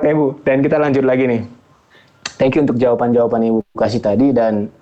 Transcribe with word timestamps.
Oke 0.00 0.16
Bu, 0.16 0.32
dan 0.48 0.64
kita 0.64 0.80
lanjut 0.80 1.04
lagi 1.04 1.28
nih. 1.28 1.44
Thank 2.40 2.56
you 2.56 2.64
untuk 2.64 2.80
jawaban-jawaban 2.80 3.52
Ibu 3.52 3.60
kasih 3.76 4.00
tadi 4.00 4.32
dan 4.32 4.72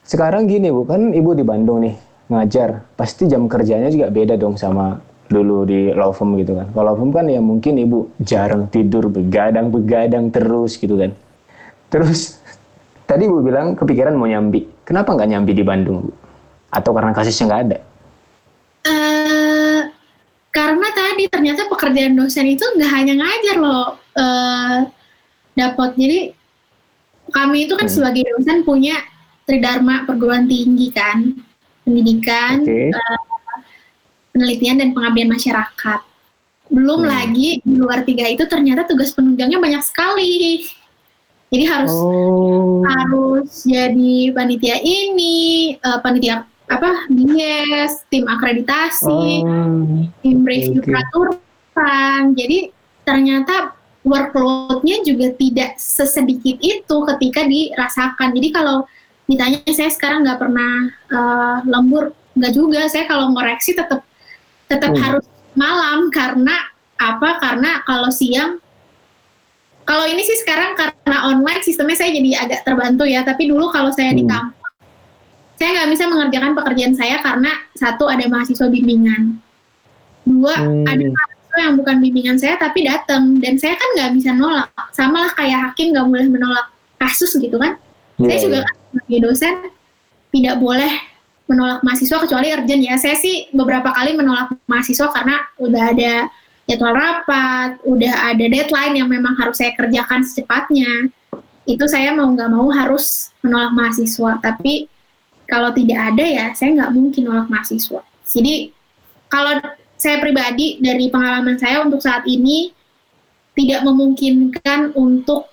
sekarang 0.00 0.48
gini 0.48 0.72
Bu, 0.72 0.88
kan 0.88 1.12
Ibu 1.12 1.36
di 1.36 1.44
Bandung 1.44 1.84
nih 1.84 1.92
ngajar, 2.32 2.88
pasti 2.96 3.28
jam 3.28 3.44
kerjanya 3.52 3.92
juga 3.92 4.08
beda 4.08 4.40
dong 4.40 4.56
sama 4.56 4.96
dulu 5.28 5.68
di 5.68 5.92
law 5.92 6.08
firm 6.08 6.40
gitu 6.40 6.56
kan. 6.56 6.72
Kalau 6.72 6.88
law 6.88 6.96
firm 6.96 7.12
kan 7.12 7.28
ya 7.28 7.44
mungkin 7.44 7.76
Ibu 7.84 8.16
jarang 8.24 8.72
tidur, 8.72 9.12
begadang-begadang 9.12 10.32
terus 10.32 10.80
gitu 10.80 10.96
kan. 10.96 11.12
Terus 11.92 12.40
tadi 13.12 13.28
Ibu 13.28 13.44
bilang 13.44 13.76
kepikiran 13.76 14.16
mau 14.16 14.24
nyambi. 14.24 14.72
Kenapa 14.88 15.12
nggak 15.12 15.28
nyambi 15.36 15.52
di 15.52 15.64
Bandung 15.68 16.08
Bu? 16.08 16.12
Atau 16.72 16.96
karena 16.96 17.12
kasusnya 17.12 17.44
nggak 17.44 17.62
ada? 17.68 17.78
Uh, 18.88 19.84
karena 20.48 20.88
tadi 20.96 21.28
ternyata 21.28 21.68
pekerjaan 21.82 22.14
dosen 22.14 22.46
itu 22.46 22.62
nggak 22.62 22.92
hanya 22.94 23.14
ngajar 23.18 23.56
loh, 23.58 23.98
uh, 24.14 24.86
dapat. 25.58 25.90
Jadi 25.98 26.30
kami 27.34 27.66
itu 27.66 27.74
kan 27.74 27.90
hmm. 27.90 27.94
sebagai 27.98 28.22
dosen 28.22 28.62
punya 28.62 29.02
tridharma 29.50 30.06
perguruan 30.06 30.46
tinggi 30.46 30.94
kan, 30.94 31.42
pendidikan, 31.82 32.62
okay. 32.62 32.94
uh, 32.94 32.98
eh, 33.02 33.20
penelitian 34.30 34.78
dan 34.78 34.88
pengabdian 34.94 35.26
masyarakat. 35.34 36.00
Belum 36.70 37.02
hmm. 37.02 37.10
lagi 37.10 37.48
di 37.66 37.74
luar 37.74 38.06
tiga 38.06 38.30
itu 38.30 38.46
ternyata 38.46 38.86
tugas 38.86 39.10
penunjangnya 39.10 39.58
banyak 39.58 39.82
sekali. 39.82 40.62
Jadi 41.52 41.64
harus 41.66 41.92
oh. 41.92 42.80
harus 42.86 43.66
jadi 43.66 44.30
panitia 44.30 44.78
ini, 44.78 45.74
uh, 45.82 45.98
panitia 45.98 46.46
apa 46.70 47.10
bias, 47.10 48.06
tim 48.08 48.24
akreditasi, 48.24 49.42
oh. 49.42 50.06
tim 50.22 50.46
review 50.46 50.78
okay. 50.78 50.94
peraturan. 50.94 51.42
Jadi 52.36 52.70
ternyata 53.02 53.74
workloadnya 54.02 55.02
juga 55.06 55.30
tidak 55.34 55.78
sesedikit 55.78 56.58
itu 56.58 56.96
ketika 57.14 57.40
dirasakan. 57.46 58.34
Jadi 58.34 58.48
kalau 58.50 58.86
ditanya 59.30 59.62
saya 59.70 59.90
sekarang 59.90 60.26
nggak 60.26 60.40
pernah 60.42 60.72
uh, 61.10 61.58
lembur, 61.66 62.10
nggak 62.34 62.52
juga. 62.52 62.80
Saya 62.90 63.06
kalau 63.06 63.30
ngoreksi 63.30 63.78
tetap 63.78 64.02
tetap 64.66 64.92
hmm. 64.94 65.02
harus 65.02 65.26
malam 65.54 66.10
karena 66.10 66.70
apa? 66.98 67.38
Karena 67.38 67.82
kalau 67.86 68.10
siang 68.10 68.58
kalau 69.82 70.06
ini 70.06 70.22
sih 70.22 70.38
sekarang 70.38 70.78
karena 70.78 71.26
online 71.26 71.62
sistemnya 71.66 71.98
saya 71.98 72.14
jadi 72.14 72.46
agak 72.46 72.66
terbantu 72.66 73.06
ya. 73.06 73.22
Tapi 73.22 73.50
dulu 73.50 73.70
kalau 73.70 73.90
saya 73.94 74.14
hmm. 74.14 74.18
di 74.18 74.24
kampus, 74.26 74.70
saya 75.58 75.70
nggak 75.78 75.90
bisa 75.94 76.04
mengerjakan 76.10 76.52
pekerjaan 76.58 76.94
saya 76.94 77.16
karena 77.22 77.50
satu 77.78 78.10
ada 78.10 78.26
mahasiswa 78.26 78.66
bimbingan, 78.66 79.38
dua 80.26 80.54
hmm. 80.58 80.86
ada 80.86 81.06
yang 81.60 81.74
bukan 81.76 81.96
bimbingan 82.00 82.36
saya 82.40 82.56
tapi 82.56 82.86
datang 82.86 83.40
dan 83.42 83.60
saya 83.60 83.76
kan 83.76 83.88
nggak 83.98 84.10
bisa 84.16 84.30
nolak. 84.32 84.68
Sama 84.96 85.28
lah 85.28 85.32
kayak 85.36 85.72
hakim 85.72 85.92
nggak 85.92 86.06
boleh 86.08 86.26
menolak 86.28 86.66
kasus 86.96 87.34
gitu 87.36 87.60
kan. 87.60 87.76
Yeah. 88.16 88.28
Saya 88.32 88.38
juga 88.40 88.58
kan 88.64 88.74
sebagai 88.92 89.18
dosen 89.24 89.54
tidak 90.32 90.56
boleh 90.62 90.92
menolak 91.50 91.80
mahasiswa 91.84 92.16
kecuali 92.24 92.48
urgent 92.54 92.82
ya. 92.82 92.94
Saya 92.96 93.16
sih 93.20 93.52
beberapa 93.52 93.92
kali 93.92 94.16
menolak 94.16 94.56
mahasiswa 94.64 95.12
karena 95.12 95.36
udah 95.60 95.82
ada 95.92 96.12
jadwal 96.64 96.94
rapat, 96.94 97.76
udah 97.84 98.32
ada 98.32 98.44
deadline 98.48 98.94
yang 98.96 99.08
memang 99.10 99.36
harus 99.36 99.60
saya 99.60 99.74
kerjakan 99.76 100.22
secepatnya, 100.24 101.10
itu 101.68 101.84
saya 101.84 102.14
mau 102.14 102.30
nggak 102.32 102.48
mau 102.48 102.70
harus 102.72 103.34
menolak 103.44 103.74
mahasiswa. 103.74 104.40
Tapi 104.40 104.88
kalau 105.44 105.74
tidak 105.74 106.14
ada 106.14 106.24
ya 106.24 106.46
saya 106.56 106.72
nggak 106.80 106.90
mungkin 106.94 107.22
nolak 107.28 107.48
mahasiswa. 107.52 108.00
Jadi 108.24 108.72
kalau 109.28 109.60
saya 110.02 110.18
pribadi 110.18 110.82
dari 110.82 111.06
pengalaman 111.06 111.54
saya 111.62 111.86
untuk 111.86 112.02
saat 112.02 112.26
ini 112.26 112.74
tidak 113.54 113.86
memungkinkan 113.86 114.98
untuk 114.98 115.46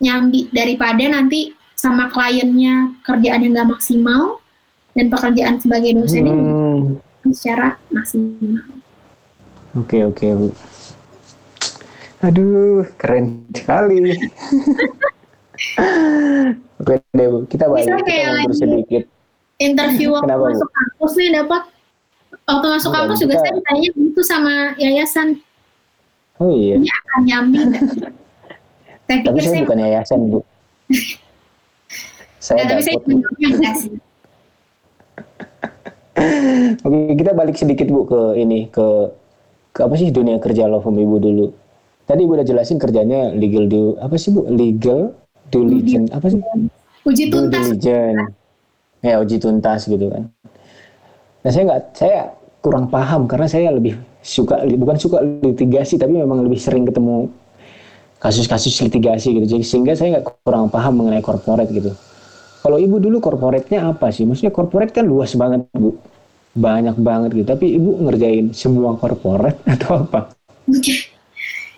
nyambi 0.00 0.48
daripada 0.48 1.04
nanti 1.12 1.52
sama 1.76 2.08
kliennya 2.08 2.96
kerjaan 3.04 3.44
yang 3.44 3.52
nggak 3.52 3.76
maksimal 3.76 4.40
dan 4.96 5.12
pekerjaan 5.12 5.60
sebagai 5.60 5.92
dosen 5.92 6.24
hmm. 6.24 6.96
secara 7.36 7.76
maksimal. 7.92 8.64
Oke 9.76 10.08
oke 10.08 10.24
bu. 10.24 10.48
Aduh 12.24 12.88
keren 12.96 13.44
sekali. 13.52 14.00
oke 16.80 16.94
deh 17.12 17.26
bu, 17.28 17.44
kita 17.44 17.68
balik 17.68 17.92
Bisa 17.92 18.00
kita 18.00 18.56
sedikit. 18.56 19.04
Interview 19.60 20.16
waktu 20.16 20.32
Kenapa, 20.32 20.48
masuk 20.48 20.70
kampus 20.72 21.12
nih 21.20 21.30
dapat 21.32 21.62
waktu 22.46 22.66
masuk 22.70 22.90
Bukan, 22.90 23.00
kampus 23.02 23.18
juga 23.22 23.34
kita... 23.34 23.42
saya 23.42 23.52
ditanya 23.58 23.82
itu 23.90 24.22
sama 24.22 24.54
yayasan. 24.78 25.28
Oh 26.38 26.50
iya. 26.52 26.74
Ini 26.78 26.88
akan 26.88 27.20
nyambi. 27.26 27.58
saya 29.06 29.18
Tapi 29.22 29.38
saya, 29.42 29.50
saya 29.50 29.62
bukan 29.66 29.78
yayasan 29.82 30.20
bu. 30.30 30.38
saya 32.46 32.58
nah, 32.62 32.68
tapi 32.70 32.80
saya 32.86 32.96
enggak 33.02 33.74
sih. 33.78 33.92
Oke, 36.86 36.98
kita 37.20 37.36
balik 37.36 37.60
sedikit 37.60 37.92
Bu 37.92 38.08
ke 38.08 38.40
ini 38.40 38.72
ke 38.72 39.12
ke 39.76 39.84
apa 39.84 39.92
sih 40.00 40.08
dunia 40.08 40.40
kerja 40.40 40.64
law 40.64 40.80
firm 40.80 40.96
ibu 40.96 41.20
dulu 41.20 41.46
tadi 42.08 42.24
ibu 42.24 42.32
udah 42.32 42.48
jelasin 42.48 42.80
kerjanya 42.80 43.36
legal 43.36 43.68
do 43.68 44.00
apa 44.00 44.16
sih 44.16 44.32
bu 44.32 44.48
legal 44.48 45.12
diligence 45.52 46.08
apa 46.16 46.32
sih 46.32 46.40
uji 47.04 47.28
tuntas 47.28 47.68
diligence 47.68 48.32
ya 49.04 49.20
uji 49.20 49.36
tuntas 49.36 49.84
gitu 49.84 50.08
kan 50.08 50.32
nah 51.46 51.50
saya 51.54 51.62
nggak 51.70 51.82
saya 51.94 52.18
kurang 52.58 52.90
paham 52.90 53.30
karena 53.30 53.46
saya 53.46 53.70
lebih 53.70 53.94
suka 54.18 54.66
bukan 54.74 54.98
suka 54.98 55.22
litigasi 55.22 55.94
tapi 55.94 56.18
memang 56.18 56.42
lebih 56.42 56.58
sering 56.58 56.82
ketemu 56.82 57.30
kasus-kasus 58.18 58.74
litigasi 58.82 59.38
gitu 59.38 59.46
jadi 59.46 59.62
sehingga 59.62 59.94
saya 59.94 60.18
nggak 60.18 60.42
kurang 60.42 60.66
paham 60.66 60.98
mengenai 60.98 61.22
corporate 61.22 61.70
gitu 61.70 61.94
kalau 62.66 62.82
ibu 62.82 62.98
dulu 62.98 63.22
corporate-nya 63.22 63.86
apa 63.86 64.10
sih 64.10 64.26
maksudnya 64.26 64.50
corporate 64.50 64.90
kan 64.90 65.06
luas 65.06 65.38
banget 65.38 65.70
bu 65.70 65.94
banyak 66.56 66.96
banget 66.96 67.30
gitu. 67.36 67.46
Tapi 67.52 67.76
ibu 67.76 68.00
ngerjain 68.00 68.56
semua 68.56 68.96
korporat 68.96 69.60
atau 69.76 70.08
apa? 70.08 70.32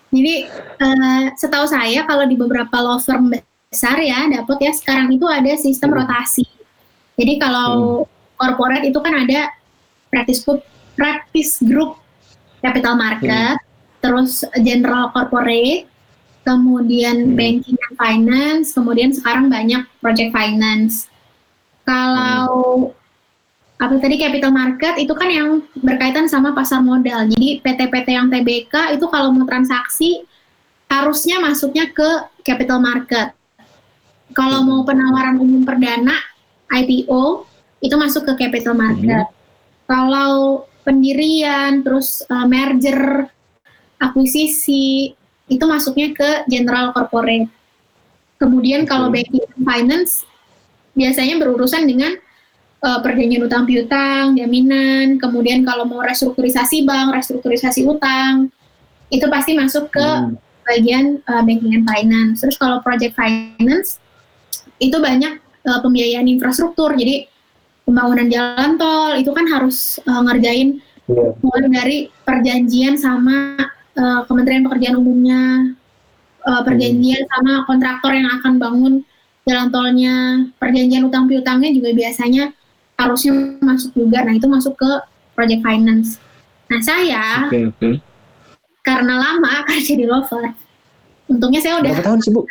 Jadi 0.09 0.35
uh, 0.81 1.23
setahu 1.37 1.69
saya 1.69 2.07
kalau 2.07 2.25
di 2.25 2.33
beberapa 2.33 2.73
law 2.81 2.97
firm 2.97 3.29
besar 3.69 4.01
ya 4.01 4.25
dapat 4.25 4.57
ya 4.57 4.71
sekarang 4.73 5.13
itu 5.13 5.27
ada 5.29 5.53
sistem 5.59 5.93
hmm. 5.93 5.97
rotasi. 6.01 6.47
Jadi 7.19 7.33
kalau 7.37 8.07
hmm. 8.39 8.87
itu 8.87 8.99
kan 9.03 9.13
ada 9.27 9.51
practice 10.09 10.41
group, 10.43 10.61
practice 10.97 11.61
group 11.63 11.97
capital 12.59 12.99
market, 12.99 13.55
hmm. 13.55 13.65
terus 14.03 14.43
general 14.59 15.13
corporate, 15.15 15.87
kemudian 16.43 17.33
hmm. 17.33 17.35
banking 17.37 17.77
and 17.77 17.95
finance, 17.95 18.73
kemudian 18.75 19.13
sekarang 19.13 19.47
banyak 19.47 19.85
project 20.03 20.33
finance. 20.35 21.07
Kalau 21.87 22.93
apa 23.79 23.95
tadi 23.95 24.19
capital 24.19 24.51
market 24.51 24.99
itu 24.99 25.15
kan 25.15 25.31
yang 25.31 25.63
berkaitan 25.79 26.27
sama 26.27 26.51
pasar 26.51 26.83
modal. 26.83 27.31
Jadi 27.31 27.63
PT-PT 27.63 28.07
yang 28.11 28.27
TBK 28.27 28.99
itu 28.99 29.07
kalau 29.07 29.31
mau 29.31 29.47
transaksi 29.47 30.27
harusnya 30.91 31.39
masuknya 31.39 31.87
ke 31.87 32.09
capital 32.43 32.83
market. 32.83 33.31
Kalau 34.35 34.61
mau 34.67 34.83
penawaran 34.83 35.39
umum 35.39 35.63
perdana 35.63 36.13
IPO 36.69 37.47
itu 37.79 37.95
masuk 37.95 38.27
ke 38.29 38.45
capital 38.45 38.75
market. 38.75 39.25
Hmm. 39.25 39.38
Kalau 39.89 40.69
pendirian 40.85 41.81
terus 41.81 42.21
uh, 42.29 42.45
merger 42.45 43.25
akuisisi 43.97 45.17
itu 45.49 45.63
masuknya 45.65 46.13
ke 46.13 46.29
general 46.45 46.93
corporate. 46.93 47.49
Kemudian 48.37 48.85
kalau 48.85 49.09
banking 49.09 49.43
finance 49.59 50.23
biasanya 50.93 51.41
berurusan 51.41 51.89
dengan 51.89 52.15
uh, 52.85 52.99
perjanjian 53.03 53.43
utang 53.43 53.65
piutang, 53.65 54.37
jaminan, 54.37 55.19
kemudian 55.19 55.65
kalau 55.67 55.83
mau 55.83 56.05
restrukturisasi 56.05 56.87
bank, 56.87 57.17
restrukturisasi 57.17 57.83
utang, 57.83 58.47
itu 59.11 59.25
pasti 59.27 59.57
masuk 59.57 59.91
ke 59.91 60.05
hmm. 60.05 60.37
bagian 60.69 61.03
uh, 61.27 61.41
banking 61.43 61.75
and 61.75 61.85
finance. 61.89 62.45
Terus 62.45 62.55
kalau 62.55 62.79
project 62.79 63.17
finance 63.17 63.99
itu 64.79 64.95
banyak 64.95 65.41
uh, 65.67 65.79
pembiayaan 65.83 66.29
infrastruktur, 66.29 66.95
jadi 66.95 67.27
pembangunan 67.89 68.29
jalan 68.29 68.77
tol 68.77 69.17
itu 69.17 69.33
kan 69.33 69.49
harus 69.49 69.97
uh, 70.05 70.21
ngerjain 70.29 70.77
yeah. 71.09 71.33
mulai 71.41 71.65
dari 71.73 71.97
perjanjian 72.21 72.93
sama 73.01 73.57
uh, 73.97 74.21
Kementerian 74.29 74.61
Pekerjaan 74.61 75.01
Umumnya, 75.01 75.73
uh, 76.45 76.61
perjanjian 76.61 77.25
hmm. 77.25 77.31
sama 77.33 77.51
kontraktor 77.65 78.13
yang 78.13 78.29
akan 78.29 78.61
bangun 78.61 78.93
jalan 79.49 79.73
tolnya, 79.73 80.15
perjanjian 80.61 81.09
utang 81.09 81.25
piutangnya 81.25 81.73
juga 81.73 81.89
biasanya 81.97 82.53
harusnya 83.01 83.57
masuk 83.57 83.97
juga. 83.97 84.21
Nah 84.21 84.37
itu 84.37 84.45
masuk 84.45 84.77
ke 84.77 84.91
project 85.33 85.65
finance. 85.65 86.21
Nah 86.69 86.79
saya 86.85 87.49
okay, 87.49 87.73
okay. 87.73 87.97
karena 88.85 89.17
lama 89.17 89.51
kerja 89.73 89.97
di 89.97 90.05
Lover, 90.05 90.53
untungnya 91.25 91.65
saya 91.65 91.81
udah 91.81 91.89
berapa 91.97 92.05
tahun 92.05 92.21
sih 92.21 92.29
bu? 92.29 92.45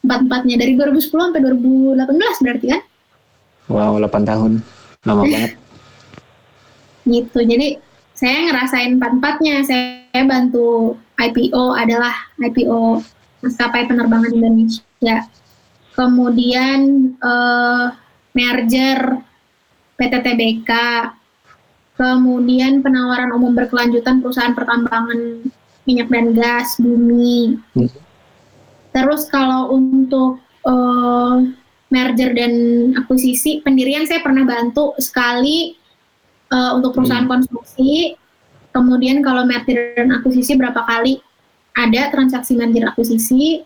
Empat 0.00 0.20
empatnya 0.24 0.56
dari 0.60 0.72
2010 0.80 1.12
sampai 1.12 1.40
2018 1.44 2.44
berarti 2.44 2.66
kan? 2.72 2.82
Wow, 3.68 3.96
8 4.00 4.28
tahun, 4.28 4.52
lama 5.08 5.22
banget. 5.32 5.52
gitu, 7.04 7.44
jadi 7.44 7.76
saya 8.16 8.48
ngerasain 8.48 8.96
empat 8.96 9.12
empatnya. 9.20 9.60
Saya 9.60 10.04
saya 10.14 10.30
bantu 10.30 10.94
IPO 11.18 11.74
adalah 11.74 12.14
IPO 12.38 13.02
maskapai 13.42 13.90
penerbangan 13.90 14.30
Indonesia. 14.30 15.26
Kemudian 15.90 16.78
eh, 17.18 17.86
merger 18.30 19.18
PT 19.98 20.14
TBK. 20.22 20.70
Kemudian 21.98 22.78
penawaran 22.78 23.34
umum 23.34 23.58
berkelanjutan 23.58 24.22
perusahaan 24.22 24.54
pertambangan 24.54 25.50
minyak 25.82 26.06
dan 26.14 26.30
gas 26.30 26.78
bumi. 26.78 27.58
Hmm. 27.74 27.90
Terus 28.94 29.26
kalau 29.26 29.74
untuk 29.74 30.38
eh, 30.62 31.36
merger 31.94 32.34
dan 32.34 32.52
akuisisi 32.98 33.62
pendirian 33.62 34.02
saya 34.02 34.18
pernah 34.26 34.42
bantu 34.42 34.98
sekali 34.98 35.78
eh, 36.50 36.70
untuk 36.74 36.98
perusahaan 36.98 37.30
konstruksi. 37.30 38.18
Kemudian 38.74 39.22
kalau 39.22 39.46
merger 39.46 39.94
dan 39.94 40.10
akuisisi 40.18 40.58
berapa 40.58 40.82
kali 40.82 41.22
ada 41.78 42.10
transaksi 42.10 42.58
merger 42.58 42.90
akuisisi. 42.90 43.62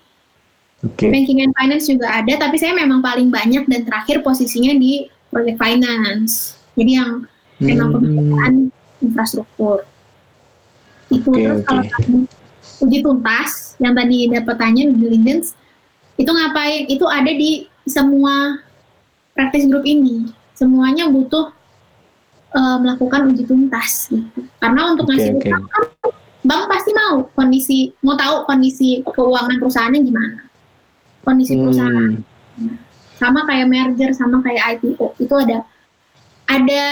Oke. 0.84 1.10
Banking 1.10 1.42
and 1.42 1.52
finance 1.58 1.90
juga 1.90 2.06
ada, 2.06 2.38
tapi 2.38 2.54
saya 2.54 2.70
memang 2.70 3.02
paling 3.02 3.32
banyak 3.34 3.66
dan 3.66 3.82
terakhir 3.82 4.22
posisinya 4.22 4.78
di 4.78 5.10
project 5.32 5.58
finance. 5.58 6.54
Jadi 6.78 6.92
yang 6.94 7.26
memang 7.58 7.88
Hmm. 7.90 7.94
pembiayaan 7.98 8.54
infrastruktur. 9.02 9.82
Itu 11.10 11.34
Oke, 11.34 11.42
terus 11.42 11.62
kalau 11.66 11.82
tadi 11.82 12.14
uji 12.78 12.98
tuntas 13.02 13.74
yang 13.82 13.96
tadi 13.96 14.30
dapat 14.30 14.54
tanya 14.54 14.82
diligence 14.86 15.58
itu 16.14 16.30
ngapain? 16.30 16.86
Itu 16.86 17.10
ada 17.10 17.30
di 17.30 17.66
semua 17.88 18.62
practice 19.34 19.66
group 19.66 19.84
ini. 19.84 20.30
Semuanya 20.54 21.08
butuh 21.08 21.50
eh, 22.54 22.76
melakukan 22.80 23.32
uji 23.32 23.44
tuntas 23.48 24.08
gitu. 24.12 24.44
Karena 24.62 24.92
untuk 24.94 25.08
ngasih 25.08 25.36
oke. 25.36 25.40
utang 25.44 25.64
kan 25.68 25.84
bank 26.46 26.64
pasti 26.70 26.90
mau 26.94 27.26
kondisi 27.34 27.78
mau 28.00 28.14
tahu 28.14 28.46
kondisi 28.46 29.02
keuangan 29.04 29.58
perusahaannya 29.58 30.00
gimana. 30.06 30.38
Kondisi 31.26 31.58
perusahaan 31.58 32.22
Hmm. 32.58 32.74
sama 33.14 33.46
kayak 33.46 33.70
merger 33.70 34.10
sama 34.10 34.42
kayak 34.42 34.82
IPO 34.82 35.14
itu 35.22 35.34
ada 35.38 35.62
ada 36.50 36.82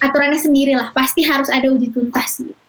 aturannya 0.00 0.40
sendiri 0.40 0.72
lah 0.72 0.88
pasti 0.96 1.20
harus 1.28 1.52
ada 1.52 1.68
uji 1.68 1.92
tuntas 1.92 2.40
gitu. 2.40 2.63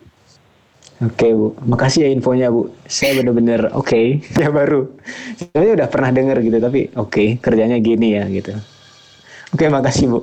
Oke 1.04 1.28
Bu, 1.36 1.52
makasih 1.68 2.08
ya 2.08 2.10
infonya 2.16 2.48
Bu. 2.48 2.72
Saya 2.88 3.20
bener-bener 3.20 3.68
oke, 3.76 4.24
ya 4.40 4.48
baru. 4.48 4.88
Sebenarnya 5.36 5.74
udah 5.84 5.88
pernah 5.92 6.10
denger 6.16 6.38
gitu, 6.40 6.58
tapi 6.64 6.80
oke 6.96 7.24
kerjanya 7.44 7.78
gini 7.84 8.16
ya 8.16 8.24
gitu. 8.32 8.56
Oke 9.52 9.68
makasih 9.68 10.06
Bu. 10.08 10.20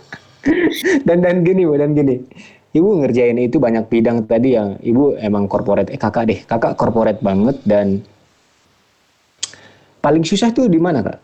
dan 1.08 1.24
dan 1.24 1.40
gini 1.40 1.64
Bu, 1.64 1.80
dan 1.80 1.96
gini. 1.96 2.20
Ibu 2.70 3.02
ngerjain 3.02 3.40
itu 3.40 3.56
banyak 3.56 3.88
bidang 3.88 4.28
tadi 4.28 4.54
yang 4.54 4.76
Ibu 4.84 5.16
emang 5.16 5.48
corporate, 5.48 5.90
eh 5.90 5.98
kakak 5.98 6.28
deh, 6.28 6.38
kakak 6.44 6.76
corporate 6.76 7.18
banget 7.24 7.56
dan 7.64 8.04
paling 10.04 10.22
susah 10.28 10.52
tuh 10.52 10.68
di 10.68 10.76
mana 10.76 11.00
kak? 11.00 11.18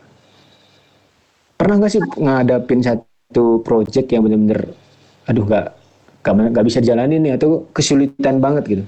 Pernah 1.61 1.75
nggak 1.77 1.91
sih 1.93 2.01
ngadapin 2.01 2.81
satu 2.81 3.61
project 3.61 4.09
yang 4.09 4.25
bener-bener, 4.25 4.65
aduh 5.29 5.45
nggak 5.45 5.76
nggak 6.35 6.49
nggak 6.57 6.65
bisa 6.67 6.79
jalanin 6.83 7.23
nih 7.23 7.39
atau 7.39 7.69
kesulitan 7.71 8.41
banget 8.43 8.63
gitu? 8.67 8.83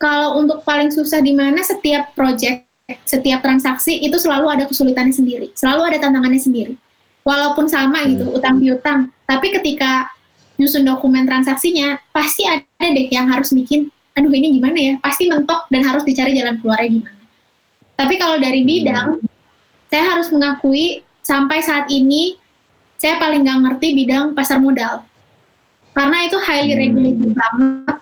Kalau 0.00 0.40
untuk 0.40 0.64
paling 0.64 0.88
susah 0.88 1.20
di 1.20 1.36
mana 1.36 1.60
setiap 1.60 2.16
project, 2.16 2.64
setiap 3.04 3.44
transaksi 3.44 4.00
itu 4.00 4.16
selalu 4.16 4.48
ada 4.48 4.64
kesulitannya 4.64 5.12
sendiri, 5.12 5.52
selalu 5.52 5.92
ada 5.92 5.98
tantangannya 6.00 6.40
sendiri. 6.40 6.74
Walaupun 7.20 7.68
sama 7.68 8.08
gitu, 8.08 8.32
utang 8.32 8.56
piutang, 8.56 9.12
tapi 9.28 9.52
ketika 9.52 10.08
nyusun 10.56 10.88
dokumen 10.88 11.28
transaksinya, 11.28 12.00
pasti 12.16 12.48
ada 12.48 12.64
deh 12.80 13.12
yang 13.12 13.28
harus 13.28 13.52
bikin, 13.52 13.92
aduh 14.16 14.32
ini 14.32 14.56
gimana 14.56 14.78
ya, 14.80 14.94
pasti 15.04 15.28
mentok 15.28 15.68
dan 15.68 15.84
harus 15.84 16.00
dicari 16.08 16.32
jalan 16.32 16.56
keluarnya 16.64 16.88
gimana. 16.96 17.20
Tapi 18.00 18.14
kalau 18.16 18.40
dari 18.40 18.64
bidang, 18.64 19.20
saya 19.92 20.04
harus 20.16 20.32
mengakui 20.32 21.04
sampai 21.20 21.60
saat 21.60 21.92
ini 21.92 22.40
saya 22.96 23.20
paling 23.20 23.44
nggak 23.44 23.58
ngerti 23.68 23.88
bidang 23.96 24.32
pasar 24.32 24.56
modal. 24.56 25.04
Karena 25.90 26.16
itu 26.22 26.36
highly 26.38 26.72
Hmm. 26.72 26.80
regulated 26.80 27.30
banget. 27.32 27.96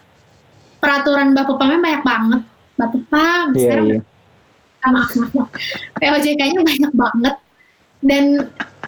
Peraturan 0.79 1.29
Bapepamnya 1.33 1.79
banyak 1.79 2.03
banget. 2.03 2.43
Bapepam, 2.75 3.45
Iya 3.51 3.59
sekarang 3.59 3.87
iya. 3.89 4.01
ah, 4.79 4.91
maaf, 4.93 5.11
maaf, 5.13 5.33
maaf. 5.35 5.51
POJK-nya 5.97 6.61
banyak 6.63 6.93
banget. 6.93 7.35
Dan 7.99 8.25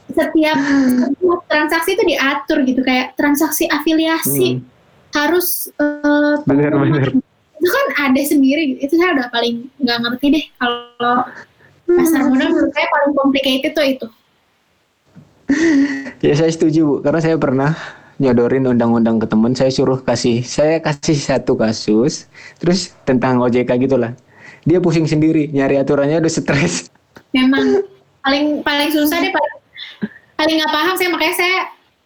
setiap, 0.08 0.58
setiap 0.96 1.40
transaksi 1.44 1.90
itu 1.92 2.04
diatur 2.06 2.62
gitu. 2.62 2.80
Kayak 2.80 3.14
transaksi 3.14 3.66
afiliasi 3.66 4.48
Hmm, 4.56 4.64
harus 5.10 5.74
eh, 5.74 6.34
Bener-bener. 6.44 7.10
itu 7.52 7.68
kan 7.68 7.86
ada 8.06 8.22
sendiri 8.22 8.78
itu 8.78 8.94
saya 8.94 9.12
udah 9.12 9.26
paling 9.28 9.68
nggak 9.76 9.98
ngerti 10.00 10.26
deh 10.30 10.44
kalau 10.56 11.28
pasar 11.84 12.24
modal 12.24 12.48
menurut 12.48 12.72
saya 12.72 12.86
paling 12.88 13.12
complicated 13.12 13.72
tuh 13.74 13.84
itu 13.84 14.06
Ya 16.20 16.32
saya 16.32 16.48
setuju 16.48 16.80
Bu, 16.80 16.94
karena 17.00 17.18
saya 17.18 17.36
pernah 17.36 17.74
nyodorin 18.20 18.68
undang-undang 18.68 19.16
ke 19.16 19.26
temen, 19.26 19.52
saya 19.52 19.68
suruh 19.68 19.98
kasih, 19.98 20.44
saya 20.44 20.76
kasih 20.78 21.16
satu 21.16 21.56
kasus, 21.56 22.28
terus 22.56 22.92
tentang 23.02 23.40
OJK 23.40 23.80
gitulah. 23.80 24.12
Dia 24.62 24.76
pusing 24.76 25.04
sendiri, 25.04 25.48
nyari 25.48 25.76
aturannya 25.76 26.20
udah 26.20 26.28
stres. 26.30 26.92
memang 27.30 27.80
paling 28.20 28.60
paling 28.60 28.90
susah 28.90 29.16
deh 29.16 29.30
paling 29.30 29.54
paling 30.34 30.54
nggak 30.56 30.72
paham 30.72 30.94
saya 30.94 31.08
makanya 31.08 31.34
saya 31.36 31.58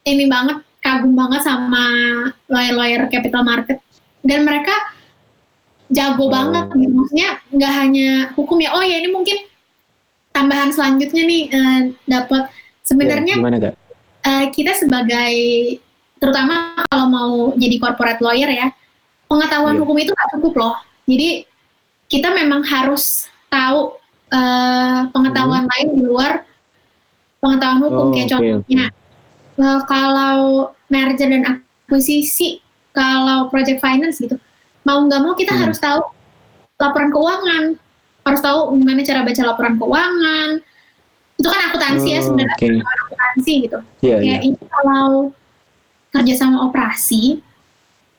ini 0.05 0.25
banget 0.27 0.57
kagum 0.79 1.13
banget 1.13 1.41
sama 1.41 1.85
lawyer-lawyer 2.47 3.09
capital 3.09 3.41
market 3.41 3.81
dan 4.21 4.45
mereka 4.45 4.71
jago 5.89 6.25
Oh. 6.25 6.31
banget 6.31 6.69
gitu 6.73 6.93
maksudnya 6.93 7.29
nggak 7.51 7.73
hanya 7.75 8.09
hukum 8.33 8.61
ya 8.61 8.71
oh 8.73 8.81
ya 8.81 9.01
ini 9.01 9.09
mungkin 9.11 9.37
tambahan 10.31 10.71
selanjutnya 10.71 11.23
nih 11.25 11.43
eh, 11.49 11.81
dapat 12.05 12.53
sebenarnya 12.83 13.35
Ya, 13.35 13.41
gimana 13.41 13.59
kak? 13.59 13.75
eh, 14.23 14.45
kita 14.53 14.73
sebagai 14.77 15.33
terutama 16.17 16.55
kalau 16.87 17.07
mau 17.07 17.33
jadi 17.55 17.77
corporate 17.77 18.21
lawyer 18.21 18.49
ya 18.49 18.69
pengetahuan 19.27 19.75
Iya. 19.75 19.81
hukum 19.83 19.97
itu 19.99 20.11
nggak 20.11 20.31
cukup 20.35 20.53
loh 20.57 20.75
jadi 21.05 21.45
kita 22.07 22.29
memang 22.31 22.63
harus 22.63 23.27
tahu 23.49 23.99
eh, 24.29 25.01
pengetahuan 25.11 25.65
lain 25.65 25.89
di 25.95 26.03
luar 26.03 26.43
pengetahuan 27.39 27.81
hukum 27.83 27.95
Hmm. 27.95 28.09
Oh, 28.09 28.13
kayak 28.13 28.27
oke, 28.27 28.33
contohnya 28.33 28.87
eh, 29.55 29.81
kalau 29.85 30.39
merger 30.89 31.29
dan 31.29 31.43
akuisisi 31.45 32.59
kalau 32.91 33.47
project 33.49 33.79
finance 33.79 34.19
gitu 34.19 34.39
mau 34.83 35.01
nggak 35.01 35.21
mau 35.21 35.35
kita 35.35 35.53
Hmm. 35.53 35.63
harus 35.65 35.79
tahu 35.79 36.01
laporan 36.77 37.11
keuangan 37.11 37.65
harus 38.25 38.41
tahu 38.41 38.59
gimana 38.75 39.01
cara 39.03 39.21
baca 39.23 39.43
laporan 39.45 39.75
keuangan 39.77 40.49
itu 41.35 41.49
kan 41.49 41.61
akuntansi 41.69 42.09
ya 42.09 42.19
Oh, 42.19 42.25
sebenarnya 42.25 42.57
Oke, 42.57 42.69
akuntansi 42.81 43.53
gitu 43.63 43.79
iya. 44.01 44.17
kayak 44.19 44.41
ini 44.43 44.57
kalau 44.65 45.31
kerja 46.15 46.35
sama 46.39 46.63
operasi 46.65 47.43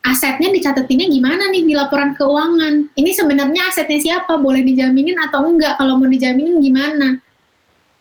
asetnya 0.05 0.53
dicatetinnya 0.53 1.09
gimana 1.09 1.49
nih 1.49 1.65
di 1.65 1.73
laporan 1.73 2.13
keuangan? 2.13 2.93
Ini 2.93 3.09
sebenarnya 3.09 3.73
asetnya 3.73 3.97
siapa? 3.97 4.37
Boleh 4.37 4.61
dijaminin 4.61 5.17
atau 5.17 5.49
enggak? 5.49 5.81
Kalau 5.81 5.97
mau 5.97 6.05
dijaminin 6.05 6.61
gimana? 6.61 7.17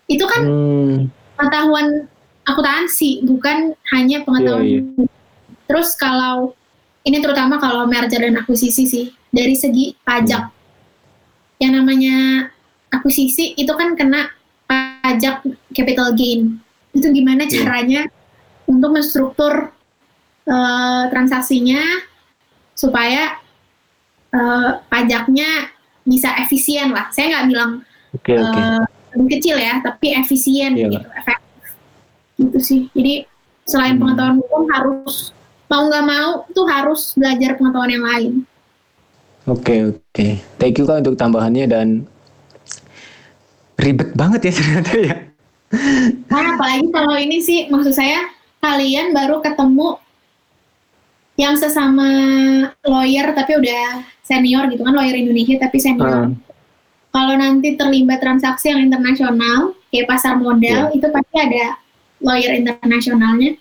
Itu 0.04 0.28
kan 0.28 0.44
Hmm, 0.44 1.08
pengetahuan 1.40 2.04
akuntansi 2.44 3.24
bukan 3.24 3.72
hanya 3.96 4.20
pengetahuan 4.20 4.64
Iya, 4.68 4.80
hukum. 4.84 5.06
terus 5.64 5.96
kalau 5.96 6.52
ini 7.04 7.24
terutama 7.24 7.56
kalau 7.56 7.88
merger 7.88 8.20
dan 8.20 8.36
akuisisi 8.36 8.84
sih 8.84 9.06
dari 9.32 9.56
segi 9.56 9.96
pajak. 10.04 10.52
Yang 11.56 11.72
namanya 11.72 12.16
akuisisi 12.92 13.56
itu 13.56 13.72
kan 13.72 13.96
kena 13.96 14.28
pajak 14.68 15.40
capital 15.72 16.12
gain. 16.12 16.60
Itu 16.92 17.08
gimana 17.08 17.48
Iya. 17.48 17.64
caranya 17.64 18.02
untuk 18.68 18.92
menstruktur 18.92 19.72
eh, 20.48 21.02
transaksinya 21.12 21.82
supaya 22.74 23.38
eh, 24.34 24.70
pajaknya 24.90 25.50
bisa 26.04 26.36
efisien 26.44 26.92
lah 26.92 27.08
saya 27.14 27.26
nggak 27.32 27.46
bilang 27.50 27.70
Oke 28.14 28.38
oke. 28.40 28.62
eh, 28.62 28.82
lebih 29.14 29.28
kecil 29.40 29.56
ya, 29.62 29.78
tapi 29.80 30.12
efisien 30.12 30.72
Iya, 30.74 30.88
gitu, 30.90 31.06
efektif. 31.14 31.44
Gitu 32.40 32.58
sih. 32.62 32.80
Jadi 32.96 33.14
selain 33.66 33.94
Hmm. 33.94 34.00
pengetahuan 34.00 34.36
hukum 34.42 34.62
harus 34.74 35.32
mau 35.70 35.82
nggak 35.88 36.06
mau 36.06 36.30
tuh 36.56 36.66
harus 36.68 37.14
belajar 37.18 37.50
pengetahuan 37.58 37.92
yang 37.94 38.04
lain. 38.06 38.32
Oke 39.44 39.74
oke. 39.92 40.26
Thank 40.60 40.74
you 40.80 40.84
kak 40.88 41.04
untuk 41.04 41.16
tambahannya 41.20 41.64
dan 41.68 41.88
ribet 43.78 44.10
banget 44.16 44.40
ya 44.50 44.52
ternyata 44.58 44.92
ya. 44.98 45.14
Nah, 46.32 46.56
apalagi 46.56 46.86
kalau 46.90 47.14
ini 47.20 47.38
sih 47.40 47.68
maksud 47.70 47.94
saya 47.94 48.18
kalian 48.64 49.12
baru 49.12 49.38
ketemu 49.44 50.00
yang 51.34 51.58
sesama 51.58 52.06
lawyer 52.86 53.34
tapi 53.34 53.58
udah 53.58 54.06
senior 54.22 54.70
gitu 54.70 54.86
kan 54.86 54.94
lawyer 54.94 55.18
Indonesia 55.18 55.58
tapi 55.58 55.82
senior. 55.82 56.30
Ah. 56.30 56.30
Kalau 57.14 57.34
nanti 57.38 57.78
terlibat 57.78 58.18
transaksi 58.18 58.70
yang 58.74 58.90
internasional 58.90 59.74
kayak 59.90 60.10
pasar 60.10 60.34
modal 60.38 60.90
Iya. 60.90 60.98
itu 60.98 61.06
pasti 61.10 61.36
ada 61.38 61.78
lawyer 62.22 62.52
internasionalnya. 62.58 63.58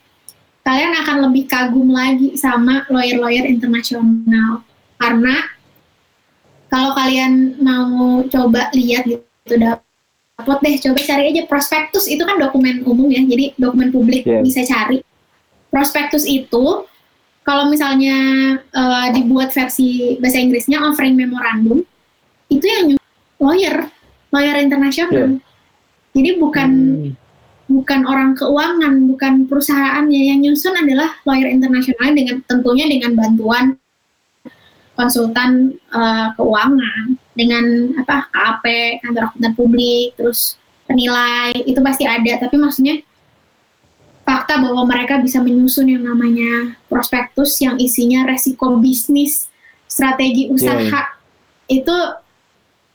Kalian 0.63 0.95
akan 0.95 1.17
lebih 1.29 1.43
kagum 1.51 1.91
lagi 1.91 2.39
sama 2.39 2.87
lawyer-lawyer 2.87 3.43
internasional 3.51 4.63
karena 4.95 5.35
kalau 6.71 6.95
kalian 6.95 7.59
mau 7.59 8.23
coba 8.31 8.71
lihat 8.71 9.03
gitu 9.03 9.53
dapat 9.59 10.57
deh 10.63 10.75
coba 10.89 10.99
cari 11.03 11.23
aja 11.35 11.43
prospektus 11.45 12.07
itu 12.07 12.23
kan 12.23 12.39
dokumen 12.39 12.81
umum 12.87 13.11
ya 13.11 13.21
jadi 13.27 13.53
dokumen 13.59 13.91
publik 13.91 14.23
Yeah. 14.23 14.39
bisa 14.39 14.63
cari 14.63 15.03
prospektus 15.67 16.23
itu 16.23 16.87
kalau 17.43 17.67
misalnya 17.67 18.17
eh, 18.59 19.07
dibuat 19.11 19.51
versi 19.51 20.15
bahasa 20.17 20.39
Inggrisnya 20.39 20.79
offering 20.79 21.19
memorandum 21.19 21.83
itu 22.47 22.65
yang 22.65 22.95
lawyer 23.39 23.91
lawyer 24.31 24.57
internasional. 24.63 25.37
Jadi 26.15 26.29
bukan 26.39 26.69
Hmm. 26.73 27.11
bukan 27.63 28.01
orang 28.05 28.35
keuangan 28.35 28.93
bukan 29.07 29.33
perusahaannya. 29.47 30.21
Yang 30.33 30.39
nyusun 30.49 30.75
adalah 30.75 31.19
lawyer 31.27 31.51
internasional 31.51 32.11
dengan 32.15 32.39
tentunya 32.47 32.85
dengan 32.87 33.11
bantuan 33.13 33.75
konsultan 34.95 35.75
eh, 35.91 36.27
keuangan. 36.39 37.19
Dengan 37.33 37.97
apa 37.97 38.29
KAP 38.29 38.65
kantor 39.01 39.23
akuntan 39.33 39.53
publik 39.57 40.13
terus 40.15 40.55
penilai 40.85 41.51
itu 41.65 41.81
pasti 41.81 42.05
ada. 42.05 42.39
Tapi 42.39 42.55
maksudnya 42.61 43.01
fakta 44.23 44.59
bahwa 44.59 44.87
mereka 44.87 45.19
bisa 45.19 45.43
menyusun 45.43 45.91
yang 45.91 46.03
namanya 46.07 46.79
prospektus 46.87 47.59
yang 47.59 47.75
isinya 47.75 48.23
resiko 48.23 48.79
bisnis 48.79 49.51
strategi 49.87 50.47
usaha 50.49 51.19
itu 51.67 51.95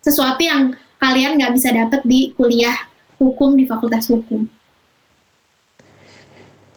sesuatu 0.01 0.41
yang 0.41 0.73
kalian 0.99 1.37
nggak 1.37 1.53
bisa 1.55 1.69
dapat 1.71 2.01
di 2.09 2.33
kuliah 2.35 2.75
hukum 3.21 3.55
di 3.55 3.69
fakultas 3.69 4.09
hukum 4.09 4.49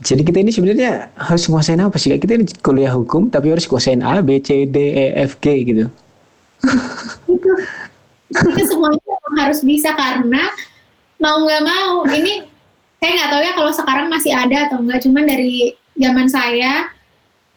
Jadi 0.02 0.26
kita 0.26 0.42
ini 0.42 0.50
sebenarnya 0.50 1.14
harus 1.14 1.46
nguasain 1.46 1.78
apa 1.78 1.94
sih? 2.02 2.10
Kita 2.18 2.34
ini 2.34 2.50
kuliah 2.66 2.90
hukum 2.90 3.30
tapi 3.30 3.54
harus 3.54 3.70
kuasain 3.70 4.02
A, 4.02 4.18
B, 4.26 4.42
C, 4.42 4.66
D, 4.66 4.78
E, 4.98 5.06
F, 5.30 5.38
G 5.38 5.62
gitu. 5.62 5.86
itu 7.30 7.52
itu 8.34 8.62
semuanya 8.66 9.14
harus 9.38 9.62
bisa 9.62 9.94
karena 9.94 10.50
mau 11.22 11.46
nggak 11.46 11.62
mau 11.62 12.10
ini 12.10 12.50
saya 13.02 13.18
nggak 13.18 13.32
tahu 13.34 13.42
ya 13.42 13.54
kalau 13.58 13.72
sekarang 13.74 14.08
masih 14.14 14.30
ada 14.30 14.70
atau 14.70 14.78
enggak 14.78 15.02
cuman 15.02 15.26
dari 15.26 15.74
zaman 15.98 16.30
saya 16.30 16.94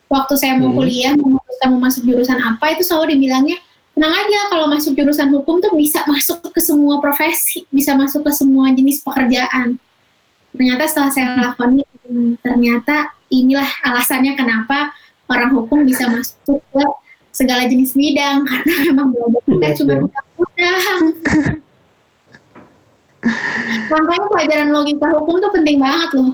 waktu 0.09 0.35
saya 0.41 0.57
mau 0.57 0.73
Hmm. 0.73 0.81
kuliah 0.81 1.13
memutuskan 1.13 1.69
mau 1.69 1.85
masuk 1.85 2.03
jurusan 2.09 2.41
apa 2.41 2.73
itu 2.73 2.81
selalu 2.81 3.13
dibilangnya 3.13 3.61
tenang 3.93 4.17
aja 4.17 4.41
kalau 4.49 4.73
masuk 4.73 4.97
jurusan 4.97 5.29
hukum 5.29 5.61
tuh 5.61 5.77
bisa 5.77 6.01
masuk 6.09 6.41
ke 6.49 6.61
semua 6.65 6.97
profesi 6.97 7.69
bisa 7.69 7.93
masuk 7.93 8.25
ke 8.25 8.33
semua 8.33 8.73
jenis 8.73 9.05
pekerjaan 9.05 9.77
ternyata 10.57 10.89
setelah 10.89 11.11
saya 11.13 11.29
lakoni 11.37 11.85
hmm, 12.09 12.41
ternyata 12.41 13.13
inilah 13.29 13.69
alasannya 13.85 14.33
kenapa 14.41 14.97
orang 15.29 15.53
hukum 15.53 15.85
bisa 15.85 16.09
masuk 16.09 16.57
ke 16.73 16.85
segala 17.37 17.69
jenis 17.69 17.93
bidang 17.93 18.49
karena 18.49 18.75
memang 18.89 19.13
belajar 19.13 19.45
kita 19.45 19.61
Iya, 19.61 19.77
cuma 19.77 19.93
iya. 20.57 20.73
Makanya 23.91 24.27
pelajaran 24.29 24.69
logika 24.73 25.07
hukum 25.17 25.35
tuh 25.41 25.51
penting 25.53 25.77
banget 25.81 26.11
loh. 26.17 26.31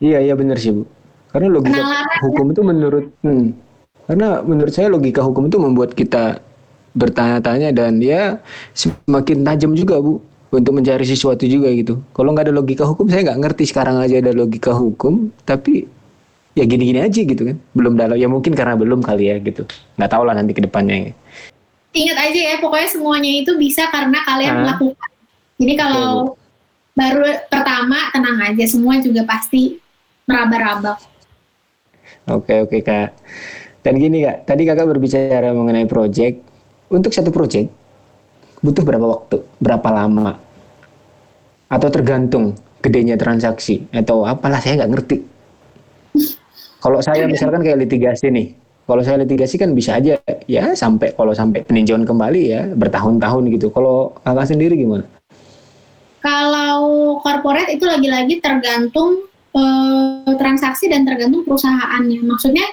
Iya 0.00 0.18
iya 0.24 0.34
benar 0.34 0.56
sih 0.56 0.72
bu. 0.72 0.82
Karena 1.30 1.48
logika 1.52 1.78
Penalaran, 1.78 2.18
hukum 2.26 2.46
itu 2.50 2.62
menurut, 2.66 3.04
hmm, 3.22 3.44
karena 4.10 4.28
menurut 4.42 4.72
saya 4.74 4.88
logika 4.90 5.22
hukum 5.22 5.46
itu 5.46 5.58
membuat 5.62 5.94
kita 5.94 6.42
bertanya-tanya 6.90 7.70
dan 7.70 8.02
ya 8.02 8.42
semakin 8.74 9.46
tajam 9.46 9.78
juga 9.78 10.02
bu 10.02 10.18
untuk 10.50 10.74
mencari 10.74 11.06
sesuatu 11.06 11.46
juga 11.46 11.70
gitu. 11.70 12.02
Kalau 12.10 12.34
nggak 12.34 12.50
ada 12.50 12.54
logika 12.56 12.82
hukum 12.82 13.06
saya 13.06 13.22
nggak 13.30 13.40
ngerti 13.46 13.64
sekarang 13.70 14.02
aja 14.02 14.18
ada 14.18 14.34
logika 14.34 14.74
hukum, 14.74 15.30
tapi 15.46 15.86
ya 16.58 16.66
gini-gini 16.66 16.98
aja 16.98 17.20
gitu 17.22 17.46
kan. 17.46 17.56
Belum 17.78 17.94
dalam 17.94 18.18
ya 18.18 18.26
mungkin 18.26 18.58
karena 18.58 18.74
belum 18.74 19.06
kali 19.06 19.30
ya 19.30 19.38
gitu. 19.38 19.62
Nggak 19.94 20.10
tahu 20.10 20.22
lah 20.26 20.34
nanti 20.34 20.50
ke 20.50 20.66
depannya. 20.66 21.14
Ingat 21.90 22.18
aja 22.18 22.40
ya, 22.54 22.56
pokoknya 22.62 22.86
semuanya 22.86 23.30
itu 23.30 23.54
bisa 23.58 23.86
karena 23.90 24.22
kalian 24.22 24.54
Ah. 24.54 24.60
melakukan. 24.62 25.09
Jadi 25.60 25.72
kalau 25.76 26.40
baru 26.96 27.44
pertama 27.52 28.08
tenang 28.16 28.40
aja, 28.48 28.64
semua 28.64 28.96
juga 29.04 29.28
pasti 29.28 29.76
meraba-raba. 30.24 30.96
Oke 32.32 32.64
oke 32.64 32.80
kak. 32.80 33.12
Dan 33.84 34.00
gini 34.00 34.24
kak, 34.24 34.48
tadi 34.48 34.64
kakak 34.64 34.88
berbicara 34.88 35.52
mengenai 35.52 35.84
project. 35.84 36.48
Untuk 36.90 37.14
satu 37.14 37.30
project 37.30 37.70
butuh 38.64 38.82
berapa 38.82 39.06
waktu, 39.06 39.36
berapa 39.62 39.88
lama, 39.94 40.36
atau 41.70 41.88
tergantung 41.88 42.58
gedenya 42.82 43.14
transaksi 43.14 43.86
atau 43.94 44.26
apalah 44.26 44.58
saya 44.58 44.82
nggak 44.82 44.92
ngerti. 44.96 45.16
Kalau 46.80 46.98
saya 47.04 47.28
misalkan 47.28 47.62
kayak 47.62 47.84
litigasi 47.86 48.32
nih, 48.32 48.56
kalau 48.88 49.04
saya 49.04 49.22
litigasi 49.22 49.54
kan 49.60 49.70
bisa 49.76 50.00
aja 50.00 50.18
ya 50.48 50.74
sampai 50.74 51.12
kalau 51.14 51.30
sampai 51.30 51.62
peninjauan 51.62 52.02
kembali 52.02 52.42
ya 52.42 52.66
bertahun-tahun 52.74 53.52
gitu. 53.54 53.70
Kalau 53.70 54.16
kakak 54.24 54.50
sendiri 54.50 54.74
gimana? 54.74 55.04
Kalau 56.20 57.16
corporate 57.24 57.72
itu 57.72 57.88
lagi-lagi 57.88 58.44
tergantung 58.44 59.24
eh, 59.56 60.32
transaksi 60.36 60.92
dan 60.92 61.08
tergantung 61.08 61.44
perusahaannya. 61.48 62.20
Maksudnya 62.24 62.66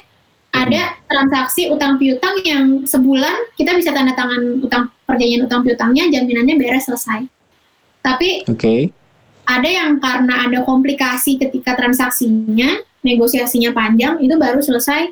ada 0.51 0.97
transaksi 1.05 1.69
utang 1.69 2.01
piutang 2.01 2.39
yang 2.41 2.83
sebulan 2.87 3.53
kita 3.59 3.77
bisa 3.77 3.93
tanda 3.93 4.15
tangan 4.17 4.63
utang 4.63 4.89
perjanjian 5.05 5.45
utang 5.45 5.61
piutangnya 5.61 6.09
jaminannya 6.11 6.55
beres 6.59 6.89
selesai. 6.89 7.29
Tapi 8.01 8.47
Oke. 8.47 8.89
ada 9.43 9.69
yang 9.69 9.99
karena 9.99 10.47
ada 10.47 10.59
komplikasi 10.63 11.37
ketika 11.39 11.75
transaksinya, 11.75 12.79
negosiasinya 13.03 13.75
panjang, 13.75 14.19
itu 14.23 14.35
baru 14.39 14.63
selesai 14.63 15.11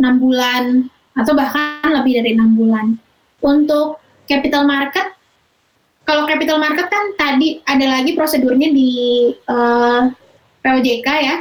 enam 0.00 0.16
bulan 0.18 0.88
atau 1.12 1.32
bahkan 1.36 1.88
lebih 1.92 2.20
dari 2.20 2.34
enam 2.36 2.56
bulan. 2.56 2.96
Untuk 3.42 4.00
capital 4.24 4.64
market, 4.64 5.12
kalau 6.02 6.26
capital 6.26 6.58
market 6.58 6.86
kan 6.90 7.14
tadi 7.14 7.62
ada 7.62 7.86
lagi 7.98 8.12
prosedurnya 8.18 8.68
di 8.74 8.90
eh, 9.34 10.00
POJK 10.62 11.08
ya. 11.08 11.36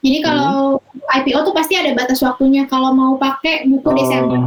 Jadi 0.00 0.18
kalau 0.24 0.80
IPO 1.12 1.44
tuh 1.44 1.52
pasti 1.52 1.76
ada 1.76 1.92
batas 1.92 2.24
waktunya. 2.24 2.64
Kalau 2.64 2.96
mau 2.96 3.20
pakai 3.20 3.68
buku 3.68 3.84
Oh, 3.84 3.92
Desember, 3.92 4.38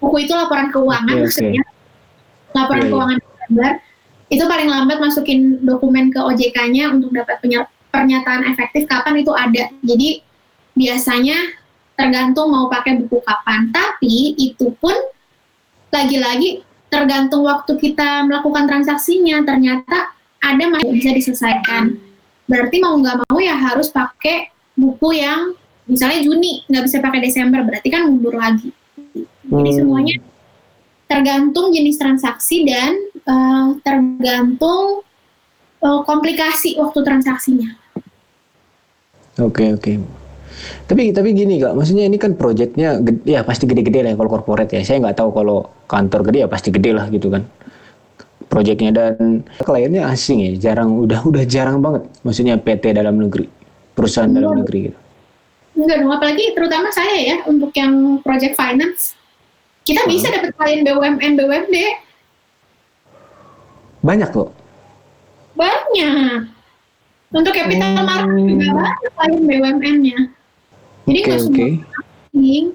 buku 0.00 0.16
itu 0.24 0.32
laporan 0.32 0.72
keuangan 0.72 1.12
oke. 1.12 1.22
maksudnya. 1.28 1.62
Laporan 2.56 2.80
Iya, 2.80 2.88
iya. 2.88 2.92
keuangan 2.96 3.18
Desember 3.20 3.70
itu 4.32 4.44
paling 4.48 4.68
lambat 4.72 4.96
masukin 4.96 5.60
dokumen 5.60 6.08
ke 6.08 6.16
OJK-nya 6.16 6.96
untuk 6.96 7.12
dapat 7.12 7.36
pernyataan 7.92 8.48
efektif 8.48 8.88
kapan 8.88 9.20
itu 9.20 9.28
ada. 9.36 9.68
Jadi 9.84 10.24
biasanya 10.72 11.36
tergantung 12.00 12.48
mau 12.48 12.72
pakai 12.72 12.96
buku 13.04 13.20
kapan. 13.20 13.68
Tapi 13.68 14.32
itu 14.40 14.72
pun 14.80 14.96
lagi-lagi 15.92 16.64
tergantung 16.92 17.48
waktu 17.48 17.72
kita 17.80 18.28
melakukan 18.28 18.68
transaksinya. 18.68 19.40
Ternyata 19.48 20.12
ada 20.44 20.64
masih 20.68 20.92
bisa 20.92 21.10
diselesaikan. 21.16 21.96
Berarti 22.44 22.76
mau 22.84 23.00
nggak 23.00 23.24
mau 23.24 23.40
ya 23.40 23.56
harus 23.56 23.88
pakai 23.88 24.52
buku 24.76 25.16
yang 25.16 25.56
misalnya 25.88 26.20
Juni 26.20 26.68
nggak 26.68 26.84
bisa 26.84 27.00
pakai 27.00 27.24
Desember. 27.24 27.64
Berarti 27.64 27.88
kan 27.88 28.12
mundur 28.12 28.36
lagi. 28.36 28.68
Jadi 29.48 29.70
Hmm. 29.72 29.78
semuanya 29.80 30.20
tergantung 31.08 31.72
jenis 31.72 31.96
transaksi 31.96 32.64
dan 32.68 32.92
eh, 33.22 33.66
tergantung 33.80 35.04
eh, 35.80 36.00
komplikasi 36.04 36.76
waktu 36.76 37.00
transaksinya. 37.00 37.72
Oke 39.40 39.72
oke. 39.72 40.21
Tapi 40.84 41.10
tapi 41.10 41.32
gini 41.32 41.58
kak, 41.58 41.72
maksudnya 41.72 42.04
ini 42.04 42.16
kan 42.16 42.34
proyeknya 42.34 42.98
ya 43.24 43.42
pasti 43.42 43.64
gede-gede 43.64 44.02
lah 44.02 44.10
ya 44.12 44.16
kalau 44.16 44.30
corporate 44.30 44.70
ya. 44.72 44.80
Saya 44.82 45.00
nggak 45.00 45.16
tahu 45.16 45.30
kalau 45.32 45.58
kantor 45.86 46.20
gede 46.28 46.38
ya 46.44 46.48
pasti 46.48 46.68
gede 46.68 46.90
lah 46.92 47.06
gitu 47.08 47.28
kan. 47.28 47.44
Proyeknya 48.46 48.90
dan 48.92 49.14
kliennya 49.58 50.04
asing 50.06 50.44
ya, 50.44 50.50
jarang 50.60 50.92
udah 50.98 51.24
udah 51.24 51.44
jarang 51.44 51.80
banget. 51.80 52.04
Maksudnya 52.20 52.60
PT 52.60 52.92
dalam 52.92 53.16
negeri, 53.16 53.48
perusahaan 53.92 54.28
dalam 54.28 54.52
Iya. 54.52 54.58
negeri 54.60 54.78
gitu. 54.88 54.98
Enggak 55.72 55.96
dong, 56.04 56.12
apalagi 56.12 56.44
terutama 56.52 56.88
saya 56.92 57.16
ya 57.16 57.36
untuk 57.48 57.72
yang 57.72 58.20
project 58.20 58.52
finance. 58.52 59.16
Kita 59.82 60.04
bisa 60.04 60.28
dapat 60.28 60.52
klien 60.54 60.84
BUMN, 60.84 61.32
BUMD 61.34 61.76
Banyak 64.02 64.30
loh. 64.34 64.50
banyak. 65.52 66.48
Untuk 67.32 67.52
capital 67.54 67.96
Hmm. 67.96 68.04
market 68.04 68.44
juga 68.44 68.66
banyak 68.74 69.12
klien 69.16 69.40
BUMN-nya. 69.48 70.18
Jadi 71.06 71.18
Oke 71.18 71.26
nggak 71.28 71.40
semua 71.40 71.68
asing. 72.32 72.66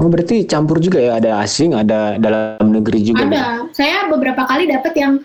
Oh 0.00 0.08
berarti 0.08 0.36
campur 0.48 0.80
juga 0.80 0.98
ya, 0.98 1.12
ada 1.20 1.30
asing, 1.44 1.76
ada 1.76 2.16
dalam 2.16 2.66
negeri 2.72 3.00
juga. 3.04 3.28
Ada. 3.28 3.70
Saya 3.76 4.08
beberapa 4.08 4.42
kali 4.48 4.66
dapat 4.66 4.92
yang 4.96 5.20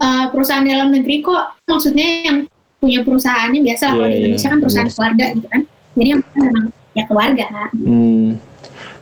uh, 0.00 0.24
perusahaan 0.32 0.64
dalam 0.64 0.90
negeri 0.90 1.20
kok. 1.20 1.60
Maksudnya 1.68 2.08
yang 2.24 2.38
punya 2.78 3.04
perusahaannya 3.04 3.60
biasa 3.62 3.84
Iya, 3.84 3.92
kalau 3.92 4.06
di 4.06 4.10
iya, 4.10 4.18
Indonesia 4.24 4.48
kan 4.48 4.58
perusahaan 4.62 4.88
benar. 4.88 4.96
keluarga 4.96 5.24
gitu 5.36 5.48
kan. 5.50 5.62
Jadi 5.98 6.08
yang 6.08 6.20
memang 6.34 6.66
ya 6.96 7.04
keluarga. 7.06 7.46
Hmm. 7.74 8.28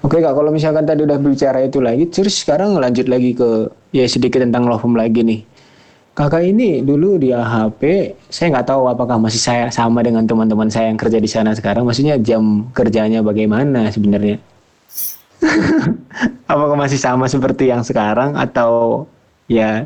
Oke 0.04 0.16
kak, 0.22 0.34
kalau 0.36 0.50
misalkan 0.52 0.84
tadi 0.86 1.00
udah 1.02 1.18
bicara 1.18 1.58
itu 1.66 1.78
lagi, 1.82 2.04
terus 2.06 2.34
sekarang 2.38 2.76
lanjut 2.78 3.06
lagi 3.10 3.32
ke 3.32 3.72
ya 3.90 4.04
sedikit 4.06 4.38
tentang 4.44 4.68
law 4.68 4.78
firm 4.78 4.94
lagi 4.94 5.22
nih. 5.24 5.40
Kakak 6.16 6.48
ini 6.48 6.80
dulu 6.80 7.20
di 7.20 7.28
AHP, 7.28 8.16
saya 8.32 8.48
nggak 8.56 8.72
tahu 8.72 8.88
apakah 8.88 9.20
masih 9.20 9.36
saya 9.36 9.68
sama 9.68 10.00
dengan 10.00 10.24
teman-teman 10.24 10.72
saya 10.72 10.88
yang 10.88 10.96
kerja 10.96 11.20
di 11.20 11.28
sana 11.28 11.52
sekarang. 11.52 11.84
Maksudnya 11.84 12.16
jam 12.16 12.72
kerjanya 12.72 13.20
bagaimana 13.20 13.92
sebenarnya? 13.92 14.40
Apakah 16.50 16.72
masih 16.72 16.96
sama 16.96 17.28
seperti 17.28 17.68
yang 17.68 17.84
sekarang 17.84 18.32
atau 18.32 19.04
ya 19.44 19.84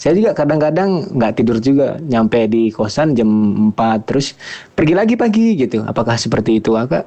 saya 0.00 0.16
juga 0.16 0.32
kadang-kadang 0.32 1.12
nggak 1.12 1.44
tidur 1.44 1.60
juga 1.60 2.00
nyampe 2.00 2.48
di 2.48 2.72
kosan 2.72 3.12
jam 3.12 3.28
4 3.76 4.08
terus 4.08 4.32
pergi 4.72 4.96
lagi 4.96 5.12
pagi 5.20 5.60
gitu. 5.60 5.84
Apakah 5.84 6.16
seperti 6.16 6.56
itu 6.56 6.72
Kak? 6.72 7.04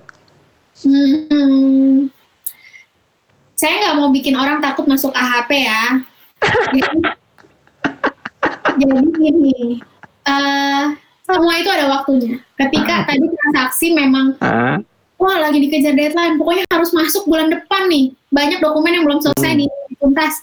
Hmm, 0.85 2.05
saya 3.57 3.73
nggak 3.81 3.95
mau 3.97 4.13
bikin 4.13 4.37
orang 4.37 4.61
takut 4.61 4.85
masuk 4.85 5.09
AHP 5.17 5.51
ya. 5.57 6.05
jadi, 6.77 7.18
jadi 8.77 9.09
gini, 9.15 9.79
uh, 10.27 10.93
semua 11.23 11.53
itu 11.57 11.69
ada 11.69 11.85
waktunya. 11.89 12.41
Ketika 12.57 13.05
tadi 13.05 13.25
transaksi 13.25 13.93
memang 13.93 14.35
Ah, 14.41 14.77
wah 15.17 15.37
lagi 15.37 15.61
dikejar 15.61 15.93
deadline, 15.93 16.37
pokoknya 16.37 16.65
harus 16.69 16.89
masuk 16.91 17.25
bulan 17.29 17.49
depan 17.53 17.87
nih. 17.87 18.13
Banyak 18.33 18.59
dokumen 18.61 18.93
yang 18.93 19.05
belum 19.05 19.21
selesai 19.21 19.51
Hmm. 19.55 19.61
dituntas. 19.89 20.33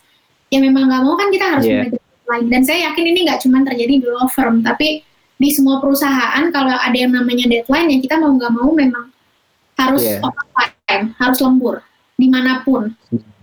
Ya 0.51 0.63
memang 0.63 0.87
nggak 0.87 1.03
mau 1.03 1.15
kan 1.19 1.29
kita 1.35 1.47
harus 1.59 1.65
mengejar 1.67 1.99
deadline. 1.99 2.47
Dan 2.51 2.61
saya 2.63 2.79
yakin 2.91 3.05
ini 3.11 3.19
nggak 3.27 3.41
cuma 3.43 3.59
terjadi 3.67 3.95
di 3.99 4.07
law 4.07 4.31
firm, 4.31 4.63
tapi 4.63 5.03
di 5.37 5.49
semua 5.53 5.83
perusahaan 5.85 6.49
kalau 6.49 6.73
ada 6.73 6.97
yang 6.97 7.13
namanya 7.13 7.45
deadline 7.45 7.93
ya 7.93 7.99
kita 8.01 8.17
mau 8.17 8.33
nggak 8.33 8.53
mau 8.57 8.73
memang 8.73 9.13
harus 9.77 10.01
overtime, 10.25 11.13
harus 11.21 11.39
lembur 11.45 11.85
di 12.17 12.27
mana 12.33 12.65
pun. 12.65 12.89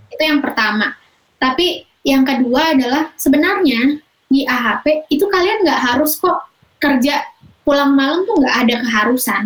Itu 0.09 0.23
yang 0.23 0.41
pertama. 0.41 0.97
Tapi 1.37 1.85
yang 2.01 2.25
kedua 2.25 2.73
adalah 2.73 3.13
sebenarnya 3.19 4.01
di 4.33 4.49
AHP 4.49 5.05
itu 5.13 5.29
kalian 5.29 5.61
nggak 5.61 5.81
harus 5.93 6.17
kok 6.17 6.49
kerja 6.81 7.21
pulang 7.61 7.93
malam 7.93 8.25
tuh 8.25 8.41
nggak 8.41 8.55
ada 8.65 8.75
keharusan. 8.81 9.43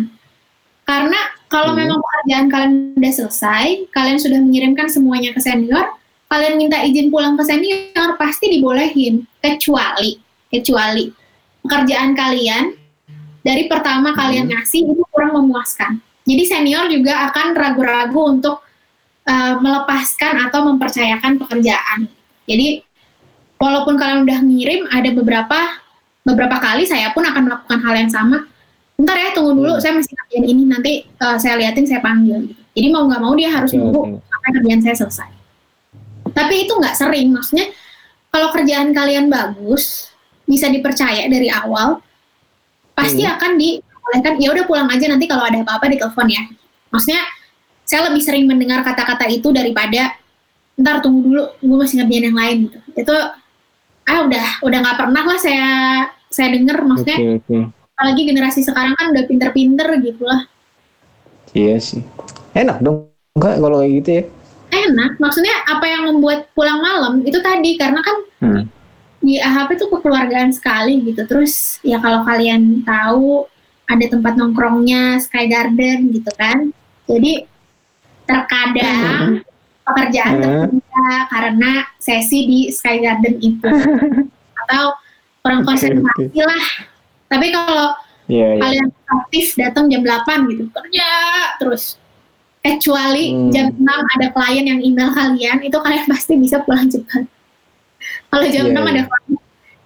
Karena 0.88 1.20
kalau 1.52 1.76
Hmm. 1.76 1.84
memang 1.84 1.98
pekerjaan 2.00 2.46
kalian 2.48 2.72
udah 2.96 3.12
selesai, 3.12 3.92
kalian 3.92 4.16
sudah 4.16 4.40
mengirimkan 4.40 4.88
semuanya 4.88 5.36
ke 5.36 5.40
senior, 5.44 5.92
kalian 6.32 6.56
minta 6.56 6.80
izin 6.80 7.12
pulang 7.12 7.36
ke 7.36 7.44
senior 7.44 8.16
pasti 8.16 8.48
dibolehin. 8.48 9.28
Kecuali, 9.44 10.16
kecuali 10.48 11.12
pekerjaan 11.60 12.16
kalian 12.16 12.72
dari 13.44 13.68
pertama 13.68 14.16
kalian 14.16 14.48
ngasih 14.48 14.88
itu 14.88 15.04
kurang 15.12 15.36
memuaskan. 15.36 16.00
Jadi 16.24 16.42
senior 16.44 16.88
juga 16.92 17.32
akan 17.32 17.56
ragu-ragu 17.56 18.20
untuk 18.28 18.60
uh, 19.24 19.54
melepaskan 19.60 20.48
atau 20.48 20.68
mempercayakan 20.68 21.40
pekerjaan. 21.40 22.08
Jadi 22.48 22.84
walaupun 23.58 23.94
kalian 23.98 24.24
udah 24.24 24.38
ngirim, 24.42 24.86
ada 24.88 25.10
beberapa 25.12 25.58
beberapa 26.24 26.56
kali 26.60 26.84
saya 26.84 27.10
pun 27.12 27.24
akan 27.24 27.42
melakukan 27.48 27.78
hal 27.82 27.94
yang 27.96 28.10
sama. 28.12 28.46
Bentar 28.98 29.14
ya, 29.14 29.30
tunggu 29.30 29.54
dulu, 29.54 29.78
Hmm. 29.78 29.82
saya 29.82 29.92
masih 29.94 30.10
kerjain 30.10 30.44
ini, 30.44 30.62
nanti 30.66 30.92
uh, 31.22 31.38
saya 31.38 31.54
liatin, 31.54 31.86
saya 31.86 32.02
panggil. 32.02 32.50
Gitu. 32.50 32.62
Jadi 32.78 32.86
mau 32.90 33.06
nggak 33.06 33.20
mau 33.22 33.32
dia 33.38 33.50
harus 33.54 33.70
nunggu 33.74 34.18
sampai 34.26 34.50
kerjaan 34.58 34.80
saya 34.82 34.96
selesai. 34.98 35.30
Tapi 36.34 36.54
itu 36.66 36.72
nggak 36.74 36.94
sering, 36.98 37.30
maksudnya 37.30 37.66
kalau 38.28 38.50
kerjaan 38.50 38.90
kalian 38.90 39.30
bagus, 39.30 40.10
bisa 40.44 40.66
dipercaya 40.68 41.30
dari 41.30 41.46
awal, 41.48 42.02
pasti 42.98 43.22
Hmm. 43.22 43.38
akan 43.38 43.50
dibolehkan. 43.54 44.34
Ya 44.42 44.48
udah 44.50 44.64
pulang 44.66 44.88
aja 44.90 45.06
nanti 45.06 45.30
kalau 45.30 45.46
ada 45.46 45.62
apa-apa 45.62 45.86
ditelepon 45.88 46.28
ya. 46.28 46.42
Maksudnya 46.90 47.22
saya 47.88 48.10
lebih 48.10 48.20
sering 48.20 48.44
mendengar 48.44 48.82
kata-kata 48.84 49.30
itu 49.30 49.48
daripada 49.54 50.12
ntar 50.76 51.00
tunggu 51.00 51.24
dulu, 51.24 51.42
gue 51.58 51.76
masih 51.80 52.02
ngerjain 52.02 52.24
yang 52.30 52.36
lain 52.36 52.56
gitu. 52.68 52.78
Itu 52.98 53.14
ah 54.08 54.24
udah 54.24 54.46
udah 54.64 54.78
nggak 54.80 54.98
pernah 54.98 55.22
lah 55.28 55.38
saya 55.38 55.68
saya 56.32 56.48
dengar 56.56 56.80
maksudnya 56.84 57.38
oke. 57.40 57.58
apalagi 57.96 58.22
generasi 58.24 58.60
sekarang 58.64 58.96
kan 58.96 59.12
udah 59.12 59.24
pinter-pinter 59.28 59.88
gitu 60.00 60.22
lah. 60.24 60.48
Iya 61.52 61.76
sih. 61.80 62.04
Enak 62.52 62.80
dong 62.84 63.08
Kak 63.36 63.60
kalau 63.60 63.80
kayak 63.80 63.92
gitu 64.02 64.10
ya. 64.10 64.24
Enak, 64.68 65.16
maksudnya 65.16 65.54
apa 65.64 65.84
yang 65.88 66.12
membuat 66.12 66.52
pulang 66.52 66.84
malam 66.84 67.24
itu 67.24 67.40
tadi 67.40 67.76
karena 67.80 68.00
kan 68.04 68.16
Hmm. 68.38 68.70
di 69.18 69.34
AHP 69.34 69.74
itu 69.74 69.86
kekeluargaan 69.90 70.54
sekali 70.54 71.02
gitu. 71.02 71.26
Terus 71.26 71.82
ya 71.82 71.98
kalau 71.98 72.22
kalian 72.22 72.86
tahu 72.86 73.48
ada 73.88 74.04
tempat 74.06 74.38
nongkrongnya 74.38 75.18
Sky 75.18 75.50
Garden 75.50 76.12
gitu 76.14 76.30
kan. 76.38 76.70
Jadi 77.08 77.48
terkadang 78.28 79.42
pekerjaan 79.88 80.32
Hmm. 80.34 80.44
tertunda 80.68 81.06
karena 81.28 81.70
sesi 81.96 82.38
di 82.44 82.58
Sky 82.68 82.96
Garden 82.98 83.36
itu 83.38 83.64
atau 84.60 84.94
kurang 85.38 85.62
konsentrasi 85.62 86.34
lah. 86.36 86.66
Tapi 87.26 87.46
kalau 87.48 87.96
Iya 88.26 88.48
iya. 88.50 88.60
kalian 88.60 88.88
aktif 89.08 89.56
datang 89.56 89.88
jam 89.88 90.04
8 90.04 90.24
gitu 90.46 90.68
kerja 90.68 91.08
terus 91.56 91.96
kecuali 92.58 93.32
Hmm. 93.32 93.48
jam 93.48 93.66
6 93.70 93.88
ada 93.88 94.26
klien 94.28 94.64
yang 94.66 94.80
email 94.80 95.08
kalian 95.10 95.56
itu 95.60 95.72
kalian 95.74 96.04
pasti 96.06 96.36
bisa 96.36 96.60
pulang 96.60 96.84
cepat 96.86 97.24
kalau 98.28 98.44
jam 98.46 98.68
Iya, 98.68 98.72
6 98.72 98.76
iya. 98.76 98.90
ada 98.90 99.02
klien 99.06 99.32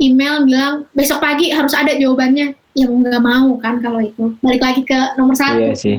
email 0.00 0.34
bilang 0.42 0.74
besok 0.90 1.18
pagi 1.18 1.48
harus 1.48 1.70
ada 1.70 1.94
jawabannya 1.94 2.50
ya 2.72 2.84
mau 2.84 2.98
nggak 2.98 3.22
mau 3.22 3.54
kan 3.56 3.78
kalau 3.78 4.00
itu 4.00 4.34
balik 4.40 4.58
lagi 4.60 4.82
ke 4.82 4.98
nomor 5.14 5.36
satu 5.36 5.62
Iya 5.62 5.74
sih. 5.76 5.96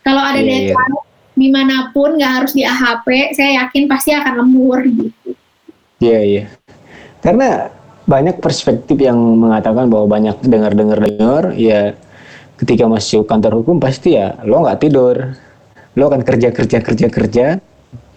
kalau 0.00 0.22
ada 0.22 0.38
Iya, 0.38 0.48
iya. 0.62 0.72
deadline 0.72 1.03
di 1.34 1.50
mana 1.50 1.90
pun 1.90 2.14
nggak 2.14 2.32
harus 2.40 2.52
di 2.54 2.62
AHP 2.62 3.34
saya 3.34 3.66
yakin 3.66 3.90
pasti 3.90 4.14
akan 4.14 4.34
lembur 4.40 4.80
gitu. 4.86 5.34
Iya 5.98 6.20
iya. 6.22 6.44
Karena 7.18 7.68
banyak 8.04 8.38
perspektif 8.38 9.00
yang 9.00 9.16
mengatakan 9.16 9.90
bahwa 9.90 10.06
banyak 10.06 10.38
dengar-dengar 10.44 10.98
dengar 11.02 11.42
ya 11.56 11.96
ketika 12.60 12.86
masuk 12.86 13.26
kantor 13.26 13.64
hukum 13.64 13.82
pasti 13.82 14.14
ya 14.14 14.38
lo 14.46 14.62
nggak 14.62 14.80
tidur, 14.80 15.34
lo 15.98 16.02
akan 16.06 16.22
kerja 16.22 16.54
kerja 16.54 16.78
kerja 16.84 17.06
kerja, 17.10 17.46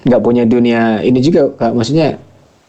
nggak 0.06 0.22
punya 0.22 0.44
dunia 0.46 1.02
ini 1.02 1.20
juga 1.24 1.50
kak. 1.56 1.74
Maksudnya 1.74 2.22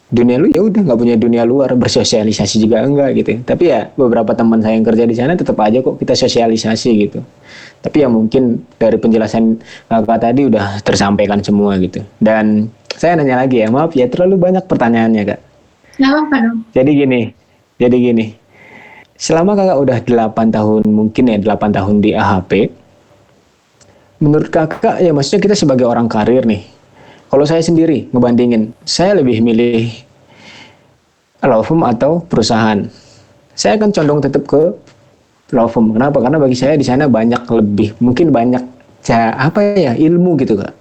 dunia 0.09 0.41
lu 0.41 0.49
ya 0.49 0.65
udah 0.65 0.81
nggak 0.89 0.99
punya 0.99 1.15
dunia 1.21 1.45
luar 1.45 1.77
bersosialisasi 1.77 2.65
juga 2.65 2.81
enggak 2.81 3.09
gitu. 3.21 3.31
Tapi 3.45 3.63
ya 3.69 3.93
beberapa 3.93 4.33
teman 4.33 4.57
saya 4.59 4.73
yang 4.73 4.85
kerja 4.85 5.05
di 5.05 5.13
sana 5.13 5.37
tetap 5.37 5.57
aja 5.61 5.85
kok 5.85 6.01
kita 6.01 6.17
sosialisasi 6.17 6.89
gitu. 7.07 7.21
Tapi 7.79 8.03
ya 8.03 8.09
mungkin 8.09 8.65
dari 8.75 8.97
penjelasan 8.97 9.61
kakak 9.87 10.19
tadi 10.19 10.49
udah 10.49 10.81
tersampaikan 10.81 11.39
semua 11.45 11.77
gitu. 11.77 12.01
Dan 12.17 12.67
saya 12.99 13.15
nanya 13.15 13.45
lagi 13.45 13.63
ya, 13.63 13.71
maaf 13.71 13.95
ya 13.95 14.09
terlalu 14.09 14.35
banyak 14.35 14.65
pertanyaannya 14.67 15.23
kak. 15.23 15.39
nggak 15.99 16.11
apa-apa 16.15 16.35
dong 16.47 16.59
Jadi 16.71 16.91
gini, 16.95 17.21
jadi 17.79 17.95
gini. 17.95 18.25
Selama 19.19 19.51
kakak 19.55 19.77
udah 19.83 19.97
8 20.31 20.55
tahun, 20.55 20.83
mungkin 20.87 21.23
ya 21.27 21.37
8 21.43 21.75
tahun 21.75 21.95
di 21.99 22.15
AHP, 22.15 22.51
menurut 24.23 24.47
kakak 24.47 25.03
ya 25.03 25.11
maksudnya 25.11 25.43
kita 25.43 25.55
sebagai 25.59 25.87
orang 25.87 26.07
karir 26.07 26.47
nih, 26.47 26.63
kalau 27.29 27.45
saya 27.45 27.61
sendiri 27.61 28.09
ngebandingin, 28.09 28.73
saya 28.89 29.21
lebih 29.21 29.45
milih 29.45 29.85
law 31.45 31.61
firm 31.61 31.85
atau 31.85 32.25
perusahaan. 32.25 32.89
Saya 33.53 33.77
akan 33.77 33.93
condong 33.93 34.19
tetap 34.25 34.43
ke 34.49 34.73
law 35.53 35.69
firm. 35.69 35.93
Kenapa? 35.93 36.19
Karena 36.25 36.41
bagi 36.41 36.57
saya 36.57 36.73
di 36.73 36.83
sana 36.83 37.05
banyak 37.05 37.45
lebih, 37.45 37.95
mungkin 38.01 38.33
banyak 38.33 38.63
apa 39.13 39.59
ya 39.77 39.93
ilmu 39.95 40.35
gitu 40.41 40.57
kak. 40.57 40.73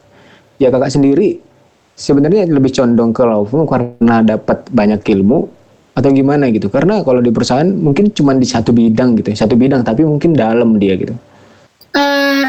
Ya 0.58 0.72
kakak 0.74 0.90
sendiri 0.90 1.38
sebenarnya 1.94 2.48
lebih 2.48 2.72
condong 2.74 3.12
ke 3.12 3.22
law 3.28 3.44
firm 3.44 3.68
karena 3.68 4.24
dapat 4.24 4.66
banyak 4.72 5.04
ilmu 5.04 5.46
atau 5.94 6.08
gimana 6.14 6.48
gitu. 6.48 6.72
Karena 6.72 7.04
kalau 7.04 7.20
di 7.20 7.28
perusahaan 7.28 7.68
mungkin 7.68 8.11
cuma 8.16 8.32
di 8.32 8.48
satu 8.48 8.72
bidang 8.72 9.20
gitu, 9.20 9.37
satu 9.37 9.52
bidang 9.52 9.84
tapi 9.84 10.06
mungkin 10.06 10.32
dalam 10.32 10.80
dia 10.80 10.96
gitu. 10.96 11.12
Eh, 11.92 12.46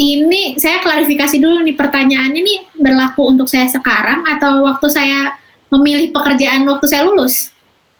ini 0.00 0.56
saya 0.56 0.80
klarifikasi 0.80 1.36
dulu 1.36 1.60
nih 1.60 1.76
pertanyaannya 1.76 2.40
nih 2.40 2.58
berlaku 2.80 3.28
untuk 3.28 3.44
saya 3.44 3.68
sekarang 3.68 4.24
atau 4.24 4.64
waktu 4.64 4.88
saya 4.88 5.36
memilih 5.68 6.08
pekerjaan 6.10 6.64
waktu 6.64 6.88
saya 6.88 7.04
lulus? 7.04 7.52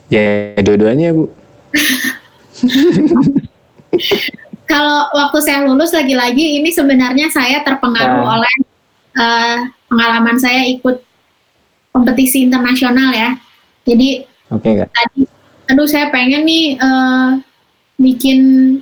Ya 0.08 0.56
dua-duanya 0.58 1.12
bu. 1.12 1.28
Kalau 4.64 5.10
waktu 5.12 5.38
saya 5.42 5.66
lulus 5.66 5.90
lagi-lagi 5.90 6.62
ini 6.62 6.70
sebenarnya 6.70 7.26
saya 7.28 7.60
terpengaruh 7.66 8.22
Ah. 8.22 8.34
oleh 8.38 8.54
eh, 9.10 9.58
pengalaman 9.90 10.38
saya 10.38 10.62
ikut 10.70 11.02
kompetisi 11.90 12.46
internasional 12.46 13.10
ya. 13.10 13.34
Jadi 13.82 14.22
Oke 14.48 14.70
kak. 14.78 14.88
tadi, 14.94 15.26
aduh 15.66 15.88
saya 15.90 16.08
pengen 16.14 16.46
nih 16.46 16.78
eh, 16.78 17.28
bikin 18.00 18.38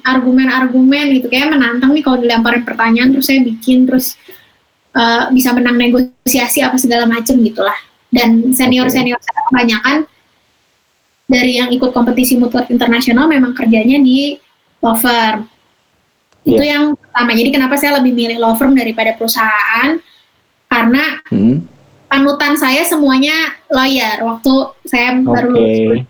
argumen-argumen 0.07 1.11
gitu 1.19 1.27
kayak 1.27 1.51
menantang 1.51 1.91
nih 1.91 2.07
kalau 2.07 2.23
dilemparin 2.23 2.63
pertanyaan 2.63 3.11
terus 3.11 3.27
saya 3.27 3.43
bikin 3.43 3.83
terus 3.83 4.15
eh, 4.95 5.25
bisa 5.35 5.51
menang 5.51 5.75
negosiasi 5.75 6.63
apa 6.63 6.79
segala 6.79 7.11
macem 7.11 7.35
gitulah. 7.43 7.75
Dan 8.09 8.55
senior-senior 8.57 9.21
saya 9.21 9.41
kebanyakan 9.53 9.97
dari 11.29 11.61
yang 11.61 11.69
ikut 11.69 11.93
kompetisi 11.93 12.41
mutlak 12.41 12.73
internasional 12.73 13.29
memang 13.29 13.53
kerjanya 13.53 14.01
di 14.01 14.41
law 14.81 14.97
firm. 14.97 15.45
Itu 16.41 16.63
yang 16.65 16.97
pertama. 16.97 17.37
Jadi 17.37 17.51
kenapa 17.53 17.77
saya 17.77 18.01
lebih 18.01 18.17
milih 18.17 18.41
law 18.41 18.57
firm 18.57 18.73
daripada 18.73 19.13
perusahaan? 19.13 20.01
Karena 20.73 21.21
Hmm. 21.29 21.69
panutan 22.09 22.57
saya 22.57 22.81
semuanya 22.89 23.37
lawyer 23.69 24.25
waktu 24.25 24.53
saya 24.89 25.21
baru 25.21 25.53
lulus. 25.53 26.09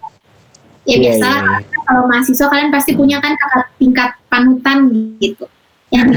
Ya 0.88 0.96
Iya, 0.96 1.04
biasa 1.04 1.28
iya, 1.28 1.40
iya. 1.60 1.78
kalau 1.84 2.02
mahasiswa 2.08 2.46
kalian 2.48 2.72
pasti 2.72 2.96
punya 2.96 3.20
kan 3.20 3.36
kakak 3.36 3.66
tingkat 3.76 4.10
panutan 4.32 4.78
gitu. 5.20 5.44
Yang 5.92 6.06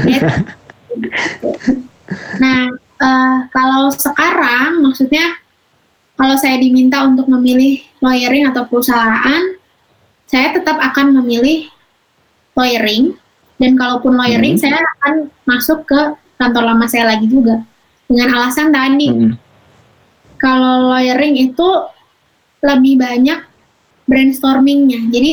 nah, 2.42 2.72
eh, 2.72 3.36
kalau 3.52 3.92
sekarang 3.92 4.80
maksudnya 4.80 5.36
kalau 6.16 6.36
saya 6.40 6.56
diminta 6.56 7.04
untuk 7.04 7.28
memilih 7.28 7.84
lawyering 8.00 8.48
atau 8.48 8.64
perusahaan, 8.64 9.42
saya 10.24 10.56
tetap 10.56 10.80
akan 10.80 11.20
memilih 11.20 11.68
lawyering 12.56 13.12
dan 13.60 13.76
kalaupun 13.76 14.16
lawyering 14.16 14.56
Hmm. 14.56 14.64
saya 14.64 14.80
akan 14.80 15.28
masuk 15.44 15.84
ke 15.84 16.00
kantor 16.40 16.72
lama 16.72 16.88
saya 16.88 17.12
lagi 17.12 17.28
juga 17.28 17.60
dengan 18.08 18.28
alasan 18.40 18.72
tadi 18.74 19.08
Mm-mm. 19.08 19.32
kalau 20.36 20.90
lawyering 20.92 21.38
itu 21.38 21.68
lebih 22.60 22.98
banyak 22.98 23.40
brainstormingnya 24.12 25.08
jadi 25.08 25.32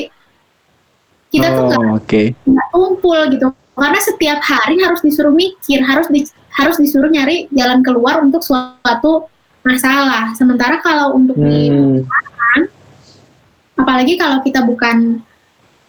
kita 1.29 1.47
tuh 1.51 1.63
nggak 1.67 1.81
Oh, 1.83 1.99
oke. 1.99 2.21
nggak 2.47 2.67
kumpul 2.71 3.19
gitu 3.29 3.45
karena 3.75 3.99
setiap 3.99 4.39
hari 4.41 4.79
harus 4.79 4.99
disuruh 4.99 5.31
mikir 5.31 5.83
harus 5.83 6.07
di- 6.07 6.27
harus 6.49 6.75
disuruh 6.75 7.07
nyari 7.07 7.47
jalan 7.49 7.79
keluar 7.79 8.19
untuk 8.19 8.39
suatu 8.39 9.27
masalah 9.61 10.31
sementara 10.33 10.79
kalau 10.79 11.11
untuk 11.13 11.35
di 11.35 11.67
Hmm. 11.69 11.99
apalagi 13.75 14.15
kalau 14.15 14.39
kita 14.41 14.63
bukan 14.63 15.23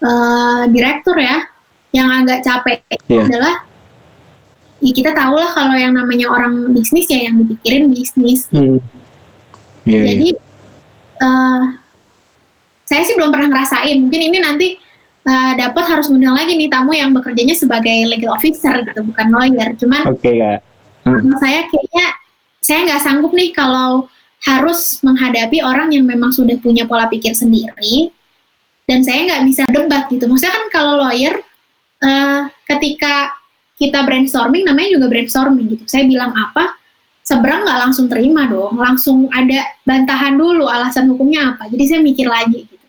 eh, 0.00 0.62
direktur 0.68 1.12
ya 1.14 1.44
yang 1.90 2.08
agak 2.08 2.40
capek 2.40 2.80
Iya. 3.04 3.26
adalah 3.26 3.54
ya 4.80 4.92
kita 4.94 5.12
tahu 5.12 5.36
lah 5.36 5.50
kalau 5.50 5.74
yang 5.74 5.92
namanya 5.92 6.24
orang 6.26 6.72
bisnis 6.72 7.04
ya 7.04 7.28
yang 7.28 7.36
dipikirin 7.38 7.90
bisnis 7.90 8.46
Hmm. 8.48 8.78
Iya, 9.82 9.98
iya. 9.98 10.04
jadi 10.08 10.28
eh, 11.20 11.62
saya 12.90 13.06
sih 13.06 13.14
belum 13.14 13.30
pernah 13.30 13.54
ngerasain 13.54 13.96
mungkin 14.02 14.20
ini 14.34 14.38
nanti 14.42 14.68
eh, 15.22 15.52
dapat 15.54 15.84
harus 15.86 16.10
undang 16.10 16.34
lagi 16.34 16.58
nih 16.58 16.66
tamu 16.66 16.90
yang 16.90 17.14
bekerjanya 17.14 17.54
sebagai 17.54 18.10
legal 18.10 18.34
officer 18.34 18.82
gitu 18.82 19.06
bukan 19.06 19.26
lawyer 19.30 19.70
cuman 19.78 20.10
Oke 20.10 20.34
kak. 20.34 20.66
Hmm. 21.06 21.32
Saya 21.38 21.64
kayaknya 21.70 22.06
saya 22.60 22.78
nggak 22.84 23.02
sanggup 23.06 23.32
nih 23.32 23.54
kalau 23.54 24.10
harus 24.44 25.00
menghadapi 25.04 25.60
orang 25.62 25.92
yang 25.94 26.04
memang 26.04 26.32
sudah 26.32 26.56
punya 26.58 26.84
pola 26.84 27.08
pikir 27.08 27.32
sendiri 27.32 28.10
dan 28.84 29.06
saya 29.06 29.22
nggak 29.30 29.42
bisa 29.46 29.62
debat 29.70 30.10
gitu. 30.10 30.26
Maksudnya 30.26 30.52
kan 30.52 30.64
kalau 30.74 30.98
lawyer 30.98 31.38
eh, 32.02 32.42
ketika 32.68 33.38
kita 33.80 34.04
brainstorming 34.04 34.68
namanya 34.68 34.98
juga 34.98 35.06
brainstorming 35.08 35.72
gitu. 35.72 35.84
Saya 35.88 36.04
bilang 36.04 36.36
apa 36.36 36.76
seberang 37.24 37.64
nggak 37.64 37.80
langsung 37.88 38.10
terima 38.10 38.44
dong, 38.50 38.76
langsung 38.76 39.30
ada 39.32 39.62
bantahan 39.86 40.36
dulu 40.36 40.68
alasan 40.68 41.08
hukumnya 41.08 41.56
apa. 41.56 41.70
Jadi 41.72 41.84
saya 41.86 42.00
mikir 42.04 42.28
lagi 42.28 42.68
gitu. 42.68 42.79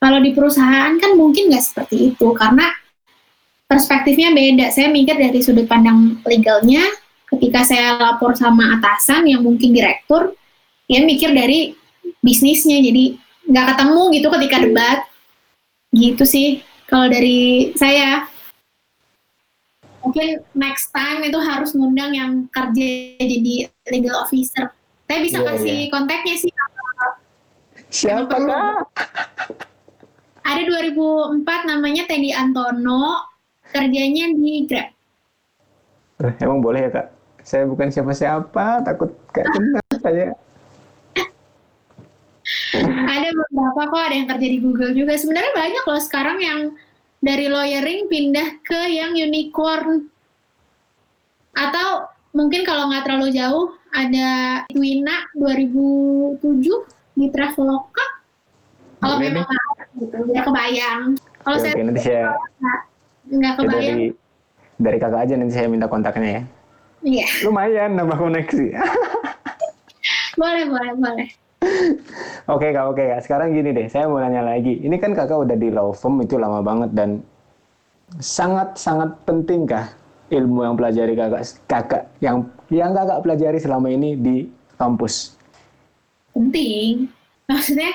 Kalau 0.00 0.18
di 0.24 0.32
perusahaan 0.32 0.96
kan 0.96 1.12
mungkin 1.12 1.52
nggak 1.52 1.60
seperti 1.60 2.16
itu 2.16 2.32
karena 2.32 2.72
perspektifnya 3.68 4.32
beda. 4.32 4.72
Saya 4.72 4.88
mikir 4.88 5.14
dari 5.14 5.38
sudut 5.44 5.68
pandang 5.68 6.18
legalnya, 6.26 6.82
ketika 7.30 7.62
saya 7.62 8.00
lapor 8.00 8.34
sama 8.34 8.80
atasan 8.80 9.28
yang 9.28 9.46
mungkin 9.46 9.70
direktur, 9.70 10.34
dia 10.88 11.04
mikir 11.04 11.30
dari 11.30 11.76
bisnisnya, 12.24 12.82
jadi 12.82 13.14
nggak 13.46 13.66
ketemu 13.76 14.02
gitu 14.16 14.28
ketika 14.40 14.56
debat. 14.64 14.98
Gitu 15.94 16.24
sih, 16.26 16.48
kalau 16.88 17.06
dari 17.06 17.70
saya. 17.76 18.26
Mungkin 20.00 20.40
next 20.56 20.96
time 20.96 21.28
itu 21.28 21.36
harus 21.36 21.76
ngundang 21.76 22.16
yang 22.16 22.48
kerja 22.48 22.88
jadi 23.20 23.68
legal 23.92 24.24
officer. 24.24 24.72
Saya 25.04 25.20
bisa 25.20 25.44
Iya, 25.44 25.46
kasih 25.52 25.76
iya. 25.76 25.90
kontaknya 25.92 26.34
sih. 26.40 26.50
Siapa 27.90 28.32
kak? 28.40 29.69
Ada 30.40 30.62
2004 30.66 31.44
namanya 31.68 32.02
Teddy 32.08 32.32
Antono, 32.32 33.28
kerjanya 33.70 34.32
di 34.32 34.64
Grab. 34.64 34.88
Eh, 36.20 36.34
Emang 36.40 36.60
boleh 36.60 36.88
ya 36.88 36.90
kak? 36.90 37.06
Saya 37.40 37.64
bukan 37.64 37.88
siapa-siapa, 37.88 38.84
takut 38.84 39.10
gak 39.30 39.46
kenal 39.54 39.84
saya. 39.98 40.32
ada 43.06 43.28
beberapa 43.30 43.82
kok 43.86 44.02
ada 44.10 44.14
yang 44.16 44.26
kerja 44.26 44.48
di 44.48 44.58
Google 44.58 44.90
juga 44.90 45.14
sebenarnya 45.14 45.52
banyak 45.54 45.84
loh 45.86 46.02
sekarang 46.02 46.38
yang 46.40 46.60
dari 47.20 47.46
lawyering 47.46 48.10
pindah 48.10 48.58
ke 48.64 48.90
yang 48.90 49.14
unicorn 49.14 50.10
atau 51.52 52.10
mungkin 52.32 52.66
kalau 52.66 52.90
nggak 52.90 53.06
terlalu 53.06 53.30
jauh 53.30 53.70
ada 53.92 54.62
Twina 54.66 55.30
2007 55.36 56.42
di 57.14 57.26
Traveloka 57.30 58.06
kalau 58.98 59.16
memang 59.20 59.46
gitu 60.00 60.16
udah 60.16 60.44
kebayang 60.44 61.02
kalau 61.44 61.56
Oke, 61.56 61.64
saya 61.68 61.84
nanti 61.84 62.00
saya 62.00 62.24
nggak 63.30 63.52
ya, 63.52 63.58
kebayang 63.60 63.96
dari 63.96 64.06
dari 64.80 64.98
kakak 64.98 65.20
aja 65.28 65.34
nanti 65.36 65.52
saya 65.52 65.68
minta 65.68 65.86
kontaknya 65.86 66.28
ya. 66.28 66.42
iya 67.04 67.26
Lumayan 67.44 68.00
nambah 68.00 68.16
koneksi. 68.16 68.66
boleh 70.40 70.64
boleh 70.68 70.92
boleh 70.96 71.28
Oke 72.48 72.72
kak, 72.72 72.88
oke 72.88 73.04
kak. 73.04 73.20
Sekarang 73.20 73.52
gini 73.52 73.70
deh, 73.76 73.84
saya 73.92 74.08
mau 74.08 74.16
nanya 74.16 74.40
lagi. 74.40 74.80
Ini 74.80 74.96
kan 74.96 75.12
kakak 75.12 75.44
udah 75.44 75.54
di 75.60 75.68
law 75.68 75.92
firm 75.92 76.24
itu 76.24 76.40
lama 76.40 76.64
banget 76.64 76.96
dan 76.96 77.20
sangat-sangat 78.16 79.12
penting 79.28 79.68
kah 79.68 79.92
ilmu 80.32 80.64
yang 80.64 80.74
pelajari 80.74 81.12
kakak, 81.14 81.44
kakak 81.68 82.02
yang 82.24 82.48
yang 82.72 82.96
kakak 82.96 83.20
pelajari 83.22 83.60
selama 83.60 83.92
ini 83.92 84.16
di 84.16 84.36
kampus? 84.80 85.36
penting 86.34 87.10
maksudnya 87.50 87.90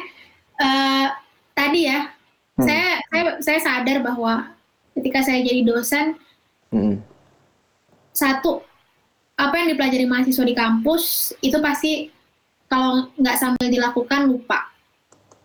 eh, 0.60 1.08
tadi 1.56 1.88
ya 1.88 2.12
Hmm. 2.56 2.64
saya 2.64 2.88
saya 3.12 3.24
saya 3.44 3.60
sadar 3.60 3.98
bahwa 4.00 4.48
ketika 4.94 5.20
saya 5.20 5.44
jadi 5.44 5.60
dosen 5.64 6.16
Hmm. 6.72 7.04
satu 8.12 8.64
apa 9.36 9.60
yang 9.60 9.76
dipelajari 9.76 10.08
mahasiswa 10.08 10.44
di 10.44 10.56
kampus 10.56 11.04
itu 11.40 11.60
pasti 11.60 12.08
kalau 12.68 13.12
nggak 13.16 13.36
sambil 13.36 13.68
dilakukan 13.68 14.28
lupa 14.28 14.72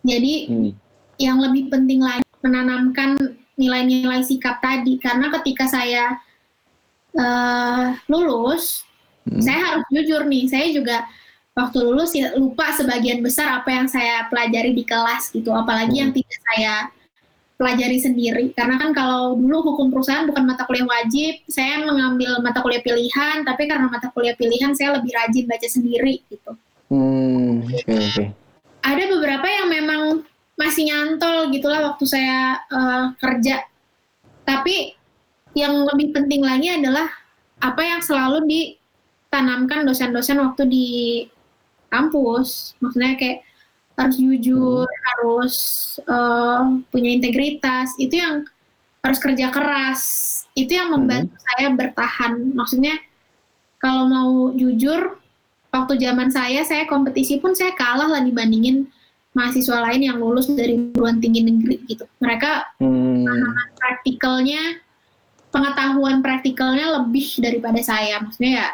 jadi 0.03 0.35
Hmm. 0.47 0.71
yang 1.19 1.43
lebih 1.43 1.67
penting 1.67 1.99
lagi 1.99 2.23
menanamkan 2.41 3.19
nilai-nilai 3.55 4.23
sikap 4.23 4.63
tadi 4.63 4.95
karena 4.97 5.35
ketika 5.35 5.67
saya 5.67 6.15
eh, 7.13 7.87
lulus 8.07 8.87
Hmm. 9.27 9.43
saya 9.43 9.59
harus 9.61 9.85
jujur 9.91 10.25
nih 10.25 10.47
saya 10.47 10.71
juga 10.71 11.11
waktu 11.61 11.79
lulus 11.83 12.11
ya 12.13 12.33
lupa 12.35 12.73
sebagian 12.73 13.21
besar 13.21 13.61
apa 13.61 13.69
yang 13.71 13.87
saya 13.87 14.27
pelajari 14.29 14.73
di 14.73 14.85
kelas 14.85 15.31
gitu 15.31 15.53
apalagi 15.53 15.97
Hmm. 15.97 16.03
yang 16.09 16.11
tidak 16.17 16.39
saya 16.51 16.75
pelajari 17.61 17.99
sendiri 18.01 18.45
karena 18.57 18.81
kan 18.81 18.97
kalau 18.97 19.37
dulu 19.37 19.61
hukum 19.73 19.93
perusahaan 19.93 20.25
bukan 20.25 20.49
mata 20.49 20.65
kuliah 20.65 20.89
wajib 20.89 21.45
saya 21.45 21.85
mengambil 21.85 22.41
mata 22.41 22.65
kuliah 22.65 22.81
pilihan 22.81 23.45
tapi 23.45 23.69
karena 23.69 23.85
mata 23.85 24.09
kuliah 24.11 24.33
pilihan 24.33 24.73
saya 24.73 24.97
lebih 24.97 25.13
rajin 25.13 25.45
baca 25.45 25.69
sendiri 25.69 26.25
gitu 26.33 26.57
Hmm. 26.91 27.63
Oke. 27.87 28.35
ada 28.83 29.05
beberapa 29.07 29.47
yang 29.47 29.71
memang 29.71 30.03
masih 30.59 30.91
nyantol 30.91 31.53
gitulah 31.55 31.93
waktu 31.93 32.03
saya 32.03 32.59
eh, 32.67 33.05
kerja 33.21 33.63
tapi 34.43 34.97
yang 35.55 35.87
lebih 35.87 36.11
penting 36.11 36.43
lagi 36.43 36.75
adalah 36.75 37.07
apa 37.61 37.83
yang 37.85 38.01
selalu 38.03 38.43
ditanamkan 38.49 39.85
dosen-dosen 39.85 40.41
waktu 40.41 40.63
di 40.67 40.87
kampus. 41.91 42.79
Maksudnya 42.79 43.19
kayak 43.19 43.45
harus 43.99 44.17
jujur 44.17 44.87
harus 44.89 45.57
eh, 46.01 46.61
punya 46.89 47.11
integritas. 47.13 47.93
Itu 48.01 48.17
yang 48.17 48.35
harus 49.05 49.19
kerja 49.21 49.53
keras. 49.53 50.01
Itu 50.55 50.79
yang 50.79 50.95
membantu 50.95 51.37
saya 51.53 51.69
bertahan. 51.75 52.55
Maksudnya 52.57 52.97
kalau 53.81 54.09
mau 54.09 54.33
jujur 54.57 55.21
waktu 55.71 55.95
zaman 56.03 56.29
saya 56.31 56.63
saya 56.67 56.85
kompetisi 56.87 57.39
pun 57.39 57.55
saya 57.55 57.73
kalah 57.75 58.11
lah 58.11 58.23
dibandingin 58.23 58.91
mahasiswa 59.31 59.79
lain 59.87 60.11
yang 60.11 60.19
lulus 60.19 60.51
dari 60.51 60.75
perguruan 60.75 61.23
tinggi 61.23 61.47
negeri 61.47 61.77
gitu. 61.87 62.05
Mereka 62.19 62.77
Hmm. 62.83 63.27
praktikalnya 63.79 64.83
pengetahuan 65.55 66.19
praktikalnya 66.23 67.03
lebih 67.03 67.39
daripada 67.39 67.79
saya. 67.83 68.19
Maksudnya 68.23 68.53
ya, 68.59 68.69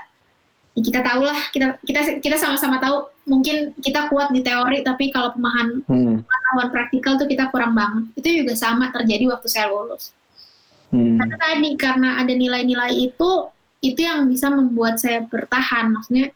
ya 0.76 0.80
kita 0.84 1.00
tahu 1.00 1.24
lah 1.24 1.40
kita 1.50 1.80
kita 1.82 2.20
kita 2.20 2.36
sama-sama 2.36 2.76
tahu. 2.76 3.08
Mungkin 3.26 3.74
kita 3.82 4.06
kuat 4.06 4.30
di 4.30 4.38
teori 4.38 4.84
tapi 4.84 5.10
kalau 5.10 5.34
pemahaman 5.34 5.82
Hmm. 5.88 6.22
pengetahuan 6.22 6.68
praktikal 6.70 7.18
tuh 7.18 7.26
kita 7.26 7.50
kurang 7.50 7.74
banget. 7.74 8.06
Itu 8.14 8.28
juga 8.44 8.54
sama 8.54 8.92
terjadi 8.92 9.32
waktu 9.32 9.48
saya 9.48 9.72
lulus. 9.72 10.12
Hmm. 10.86 11.18
karena 11.18 11.34
tadi 11.34 11.70
karena 11.74 12.08
ada 12.22 12.30
nilai-nilai 12.30 12.94
itu 12.94 13.30
itu 13.82 14.00
yang 14.06 14.30
bisa 14.30 14.46
membuat 14.46 15.02
saya 15.02 15.26
bertahan. 15.26 15.90
Maksudnya 15.90 16.30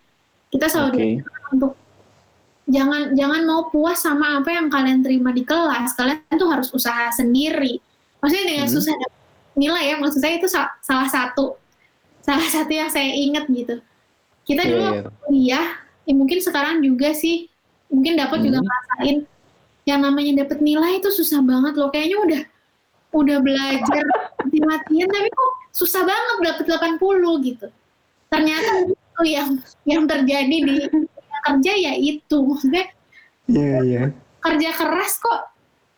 kita 0.50 0.66
selalu 0.66 0.90
diajarkan 0.98 1.42
untuk 1.55 1.72
jangan 2.66 3.03
jangan 3.14 3.42
mau 3.46 3.70
puas 3.70 4.03
sama 4.03 4.42
apa 4.42 4.50
yang 4.50 4.66
kalian 4.66 5.07
terima 5.07 5.31
di 5.31 5.46
kelas. 5.46 5.94
Kalian 5.94 6.35
tuh 6.35 6.50
harus 6.50 6.74
usaha 6.74 7.14
sendiri. 7.14 7.79
Maksudnya 8.18 8.46
dengan 8.50 8.66
Hmm. 8.66 8.74
susah 8.74 8.94
nilai 9.55 9.85
ya 9.90 9.96
maksud 9.98 10.18
saya 10.18 10.35
itu 10.38 10.48
sa- 10.50 10.74
salah 10.83 11.07
satu 11.07 11.55
salah 12.22 12.46
satu 12.46 12.70
yang 12.70 12.90
saya 12.90 13.11
ingat 13.11 13.46
gitu 13.50 13.79
kita 14.51 14.63
Iya, 14.63 14.69
dulu 14.69 14.81
iya. 14.83 14.91
waktu 14.91 15.11
kuliah 15.23 15.67
ya 16.03 16.13
mungkin 16.13 16.39
sekarang 16.43 16.83
juga 16.83 17.15
sih 17.15 17.47
mungkin 17.87 18.19
dapat 18.19 18.39
juga 18.43 18.59
Hmm. 18.59 18.67
ngerasain 18.67 19.17
yang 19.87 20.01
namanya 20.03 20.33
dapat 20.45 20.59
nilai 20.59 20.99
itu 20.99 21.09
susah 21.09 21.39
banget 21.41 21.75
loh 21.75 21.89
kayaknya 21.89 22.19
udah 22.19 22.43
udah 23.13 23.37
belajar 23.39 24.05
mati-matian 24.43 25.07
tapi 25.07 25.29
kok 25.31 25.51
susah 25.71 26.03
banget 26.03 26.37
dapet 26.43 26.65
80 26.67 26.99
gitu 27.47 27.67
ternyata 28.27 28.71
itu 28.87 29.23
yang 29.25 29.49
yang 29.85 30.03
terjadi 30.05 30.57
di 30.63 30.75
kerja 31.41 31.73
ya 31.73 31.93
itu 31.95 32.37
maksudnya 32.43 32.91
Iya, 33.47 33.59
yeah, 33.59 33.81
iya. 33.83 33.95
Yeah. 33.99 34.07
kerja 34.41 34.69
keras 34.75 35.19
kok 35.19 35.41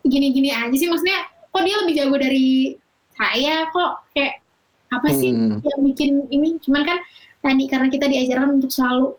gini-gini 0.02 0.50
aja 0.50 0.72
sih 0.72 0.88
maksudnya 0.88 1.20
kok 1.48 1.62
dia 1.62 1.76
lebih 1.80 1.94
jago 1.94 2.16
dari 2.16 2.74
saya 3.12 3.68
kok 3.68 4.08
kayak 4.12 4.40
apa 4.88 5.08
sih 5.10 5.32
Hmm. 5.32 5.60
yang 5.60 5.80
bikin 5.84 6.10
ini 6.28 6.56
cuman 6.60 6.82
kan 6.84 6.98
tadi 7.42 7.64
karena 7.66 7.88
kita 7.90 8.06
diajarkan 8.06 8.62
untuk 8.62 8.70
selalu 8.70 9.18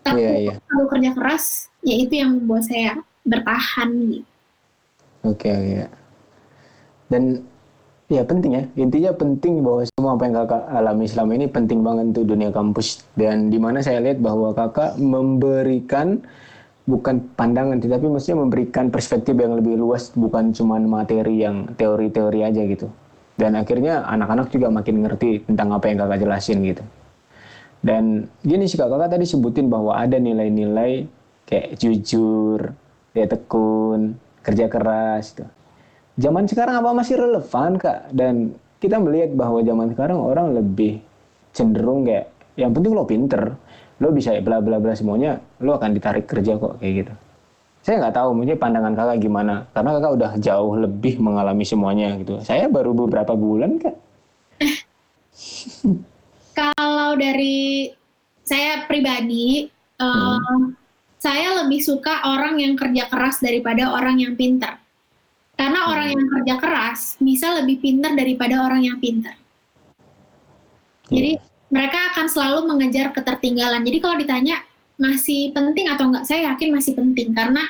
takut 0.00 0.24
Iya, 0.24 0.32
iya. 0.40 0.54
selalu 0.64 0.86
kerja 0.88 1.10
keras 1.12 1.44
ya 1.84 1.94
itu 1.96 2.14
yang 2.16 2.30
membuat 2.40 2.64
saya 2.64 3.00
bertahan 3.24 3.88
gitu. 4.08 4.28
Oke, 5.20 5.52
oke. 5.52 5.84
Dan 7.12 7.44
ya 8.08 8.24
penting 8.24 8.52
ya, 8.56 8.62
intinya 8.80 9.12
penting 9.12 9.60
bahwa 9.60 9.84
semua 9.84 10.16
apa 10.16 10.22
yang 10.24 10.34
kakak 10.40 10.62
alami 10.72 11.04
selama 11.04 11.32
ini 11.36 11.46
penting 11.46 11.80
banget 11.84 12.04
untuk 12.16 12.24
dunia 12.32 12.48
kampus. 12.48 13.04
Dan 13.12 13.52
di 13.52 13.60
mana 13.60 13.84
saya 13.84 14.00
lihat 14.00 14.24
bahwa 14.24 14.56
kakak 14.56 14.96
memberikan 14.96 16.24
bukan 16.88 17.20
pandangan, 17.36 17.78
tapi 17.78 18.08
maksudnya 18.08 18.40
memberikan 18.40 18.88
perspektif 18.88 19.36
yang 19.36 19.54
lebih 19.60 19.76
luas, 19.76 20.10
bukan 20.16 20.56
cuma 20.56 20.80
materi 20.80 21.44
yang 21.44 21.68
teori-teori 21.76 22.40
aja 22.40 22.62
gitu. 22.64 22.88
Dan 23.36 23.56
akhirnya 23.56 24.04
anak-anak 24.08 24.48
juga 24.48 24.72
makin 24.72 25.04
ngerti 25.04 25.44
tentang 25.44 25.76
apa 25.76 25.84
yang 25.92 26.00
kakak 26.00 26.18
jelasin 26.24 26.64
gitu. 26.64 26.82
Dan 27.80 28.28
gini 28.44 28.68
sih 28.68 28.76
kak, 28.76 28.92
kakak 28.92 29.16
tadi 29.16 29.24
sebutin 29.24 29.72
bahwa 29.72 29.96
ada 29.96 30.20
nilai-nilai 30.20 31.08
kayak 31.48 31.80
jujur, 31.80 32.76
ya 33.16 33.24
tekun, 33.24 34.20
kerja 34.44 34.68
keras 34.68 35.32
gitu. 35.32 35.48
Zaman 36.20 36.44
sekarang 36.44 36.84
apa 36.84 36.92
masih 36.92 37.16
relevan 37.16 37.80
kak? 37.80 38.12
Dan 38.12 38.52
kita 38.80 39.00
melihat 39.00 39.32
bahwa 39.32 39.64
zaman 39.64 39.96
sekarang 39.96 40.20
orang 40.20 40.52
lebih 40.52 41.00
cenderung 41.56 42.04
kayak 42.04 42.28
yang 42.60 42.76
penting 42.76 42.92
lo 42.92 43.08
pinter, 43.08 43.56
lo 43.96 44.08
bisa 44.12 44.36
bla 44.44 44.60
bla 44.60 44.76
bla 44.76 44.92
semuanya, 44.92 45.40
lo 45.64 45.80
akan 45.80 45.96
ditarik 45.96 46.28
kerja 46.28 46.60
kok 46.60 46.76
kayak 46.84 47.04
gitu. 47.04 47.12
Saya 47.80 47.96
nggak 48.04 48.12
tahu 48.20 48.36
mungkin 48.36 48.60
pandangan 48.60 48.92
kakak 48.92 49.24
gimana, 49.24 49.64
karena 49.72 49.90
kakak 49.96 50.12
udah 50.20 50.30
jauh 50.36 50.76
lebih 50.76 51.16
mengalami 51.16 51.64
semuanya 51.64 52.12
gitu. 52.20 52.36
Saya 52.44 52.68
baru 52.68 52.92
beberapa 52.92 53.32
bulan 53.32 53.80
kak. 53.80 53.96
Kalau 57.10 57.26
dari 57.26 57.90
saya 58.46 58.86
pribadi, 58.86 59.66
eh, 59.98 60.58
saya 61.18 61.58
lebih 61.58 61.82
suka 61.82 62.22
orang 62.22 62.62
yang 62.62 62.78
kerja 62.78 63.10
keras 63.10 63.42
daripada 63.42 63.90
orang 63.98 64.22
yang 64.22 64.38
pintar. 64.38 64.78
Karena 65.58 65.90
orang 65.90 66.14
yang 66.14 66.22
kerja 66.30 66.54
keras 66.62 67.18
bisa 67.18 67.58
lebih 67.58 67.82
pintar 67.82 68.14
daripada 68.14 68.62
orang 68.62 68.86
yang 68.86 69.02
pintar. 69.02 69.34
Jadi 71.10 71.34
mereka 71.74 72.14
akan 72.14 72.30
selalu 72.30 72.70
mengejar 72.70 73.10
ketertinggalan. 73.10 73.82
Jadi 73.82 73.98
kalau 73.98 74.14
ditanya 74.14 74.62
masih 74.94 75.50
penting 75.50 75.90
atau 75.90 76.14
enggak, 76.14 76.30
saya 76.30 76.54
yakin 76.54 76.78
masih 76.78 76.94
penting 76.94 77.34
karena 77.34 77.66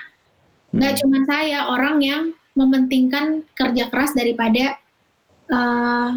nggak 0.76 1.00
cuma 1.00 1.24
saya 1.24 1.64
orang 1.64 1.96
yang 2.04 2.36
mementingkan 2.52 3.48
kerja 3.56 3.88
keras 3.88 4.12
daripada 4.12 4.76
eh, 5.48 6.10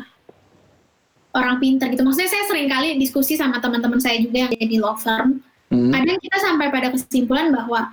orang 1.33 1.57
pintar 1.57 1.89
gitu. 1.89 2.01
Maksudnya 2.01 2.29
saya 2.29 2.43
sering 2.45 2.69
kali 2.69 2.95
diskusi 2.95 3.33
sama 3.33 3.57
teman-teman 3.57 3.97
saya 3.97 4.21
juga 4.21 4.47
yang 4.47 4.51
jadi 4.53 4.75
law 4.77 4.95
firm. 4.95 5.41
Hmm. 5.67 5.89
Kadang 5.89 6.17
kita 6.21 6.37
sampai 6.37 6.69
pada 6.69 6.87
kesimpulan 6.89 7.49
bahwa 7.49 7.89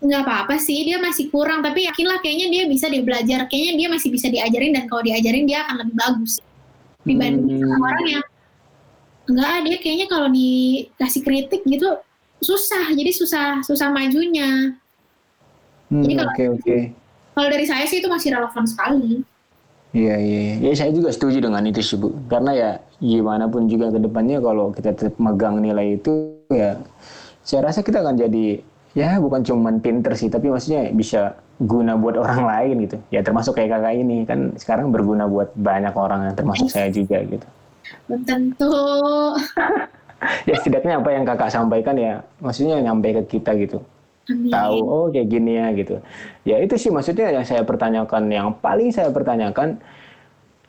nggak 0.00 0.20
apa-apa 0.24 0.56
sih 0.56 0.80
dia 0.80 0.96
masih 0.96 1.28
kurang 1.28 1.60
tapi 1.60 1.84
yakinlah 1.84 2.24
kayaknya 2.24 2.48
dia 2.48 2.62
bisa 2.64 2.88
dia 2.88 3.04
belajar 3.04 3.44
kayaknya 3.44 3.84
dia 3.84 3.88
masih 3.92 4.08
bisa 4.08 4.32
diajarin 4.32 4.72
dan 4.72 4.88
kalau 4.88 5.04
diajarin 5.04 5.44
dia 5.44 5.60
akan 5.60 5.84
lebih 5.84 5.92
bagus 5.92 6.40
dibanding 7.04 7.60
Hmm. 7.60 7.68
sama 7.68 7.84
orang 7.84 8.06
yang 8.08 8.24
enggak 9.28 9.56
dia 9.60 9.76
kayaknya 9.76 10.06
kalau 10.08 10.28
dikasih 10.32 11.20
kritik 11.20 11.60
gitu 11.68 12.00
susah 12.40 12.88
jadi 12.96 13.12
susah 13.12 13.46
susah 13.60 13.92
majunya 13.92 14.72
Hmm, 15.90 16.00
Jadi 16.00 16.14
kalau- 16.16 16.32
Oke 16.32 16.44
oke. 16.48 16.76
kalau 17.34 17.48
dari 17.52 17.66
saya 17.66 17.84
sih 17.84 18.00
itu 18.00 18.08
masih 18.08 18.30
relevan 18.32 18.64
sekali 18.64 19.20
Iya 19.90 20.14
iya. 20.22 20.40
iya. 20.62 20.70
Ya 20.70 20.72
saya 20.78 20.90
juga 20.94 21.10
setuju 21.10 21.42
dengan 21.42 21.66
itu 21.66 21.82
sih 21.82 21.98
bu. 21.98 22.14
Karena 22.30 22.50
ya 22.54 22.70
gimana 23.02 23.50
pun 23.50 23.66
juga 23.66 23.90
ke 23.90 23.98
depannya 23.98 24.38
kalau 24.38 24.70
kita 24.70 24.94
tetap 24.94 25.14
megang 25.18 25.58
nilai 25.58 25.98
itu 25.98 26.36
ya 26.52 26.78
saya 27.42 27.66
rasa 27.66 27.82
kita 27.82 28.04
akan 28.04 28.14
jadi 28.20 28.62
ya 28.94 29.18
bukan 29.18 29.42
cuman 29.42 29.82
pinter 29.82 30.14
sih 30.14 30.30
tapi 30.30 30.50
maksudnya 30.50 30.90
bisa 30.94 31.34
guna 31.58 31.98
buat 31.98 32.14
orang 32.14 32.46
lain 32.54 32.74
gitu. 32.86 32.96
Ya 33.10 33.20
termasuk 33.26 33.58
kayak 33.58 33.78
kakak 33.78 33.94
ini 33.98 34.22
kan 34.22 34.54
sekarang 34.54 34.94
berguna 34.94 35.26
buat 35.26 35.50
banyak 35.58 35.94
orang 35.98 36.30
termasuk 36.38 36.70
saya 36.70 36.90
juga 36.90 37.22
gitu. 37.26 37.46
belum 38.06 38.22
tentu 38.22 38.70
Ya 40.48 40.54
setidaknya 40.54 41.00
apa 41.00 41.10
yang 41.10 41.24
kakak 41.26 41.50
sampaikan 41.50 41.96
ya 41.98 42.22
maksudnya 42.38 42.78
nyampe 42.78 43.10
ke 43.10 43.40
kita 43.40 43.56
gitu. 43.58 43.82
Amin. 44.28 44.52
tahu 44.52 44.78
oh 44.84 45.06
kayak 45.08 45.28
gini 45.32 45.52
ya 45.56 45.66
gitu. 45.72 45.94
Ya 46.44 46.56
itu 46.60 46.74
sih 46.76 46.90
maksudnya 46.92 47.32
yang 47.32 47.46
saya 47.46 47.64
pertanyakan 47.64 48.28
yang 48.28 48.52
paling 48.60 48.92
saya 48.92 49.08
pertanyakan 49.08 49.80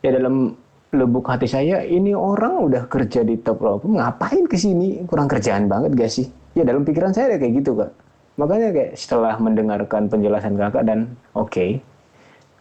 ya 0.02 0.16
dalam 0.16 0.56
lubuk 0.92 1.24
hati 1.28 1.48
saya 1.48 1.84
ini 1.88 2.12
orang 2.12 2.68
udah 2.68 2.84
kerja 2.92 3.24
di 3.24 3.40
top 3.40 3.64
firm, 3.64 3.96
ngapain 3.96 4.44
ke 4.48 4.60
sini? 4.60 5.04
Kurang 5.08 5.32
kerjaan 5.32 5.72
banget 5.72 5.96
gak 5.96 6.12
sih? 6.12 6.28
Ya 6.52 6.68
dalam 6.68 6.84
pikiran 6.84 7.16
saya 7.16 7.40
kayak 7.40 7.64
gitu 7.64 7.80
kak. 7.80 7.92
Makanya 8.36 8.76
kayak 8.76 8.92
setelah 9.00 9.36
mendengarkan 9.40 10.12
penjelasan 10.12 10.56
kakak 10.60 10.84
dan 10.84 11.16
oke 11.36 11.80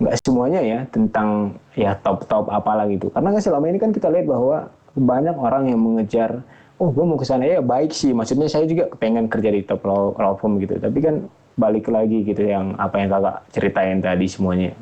nggak 0.01 0.17
semuanya 0.25 0.61
ya 0.65 0.79
tentang 0.89 1.61
ya 1.77 1.93
top 2.01 2.25
top 2.31 2.49
apalah 2.49 2.89
gitu. 2.89 3.13
Karena 3.13 3.37
kan 3.37 3.43
selama 3.43 3.67
ini 3.69 3.79
kan 3.83 3.91
kita 3.93 4.09
lihat 4.09 4.27
bahwa 4.31 4.71
banyak 4.97 5.37
orang 5.37 5.69
yang 5.71 5.81
mengejar 5.83 6.41
oh 6.81 6.89
gue 6.91 7.05
mau 7.05 7.21
ke 7.21 7.29
sana. 7.29 7.45
Ya 7.45 7.61
baik 7.61 7.93
sih. 7.93 8.17
Maksudnya 8.17 8.49
saya 8.49 8.65
juga 8.65 8.89
pengen 8.97 9.29
kerja 9.29 9.53
di 9.53 9.61
top 9.63 9.85
law, 9.85 10.17
law 10.17 10.35
firm 10.41 10.57
gitu. 10.59 10.81
Tapi 10.81 10.99
kan 11.05 11.29
balik 11.61 11.93
lagi 11.93 12.25
gitu 12.25 12.41
yang 12.41 12.73
apa 12.81 13.05
yang 13.05 13.13
kakak 13.13 13.37
ceritain 13.53 14.01
tadi 14.01 14.27
semuanya. 14.27 14.73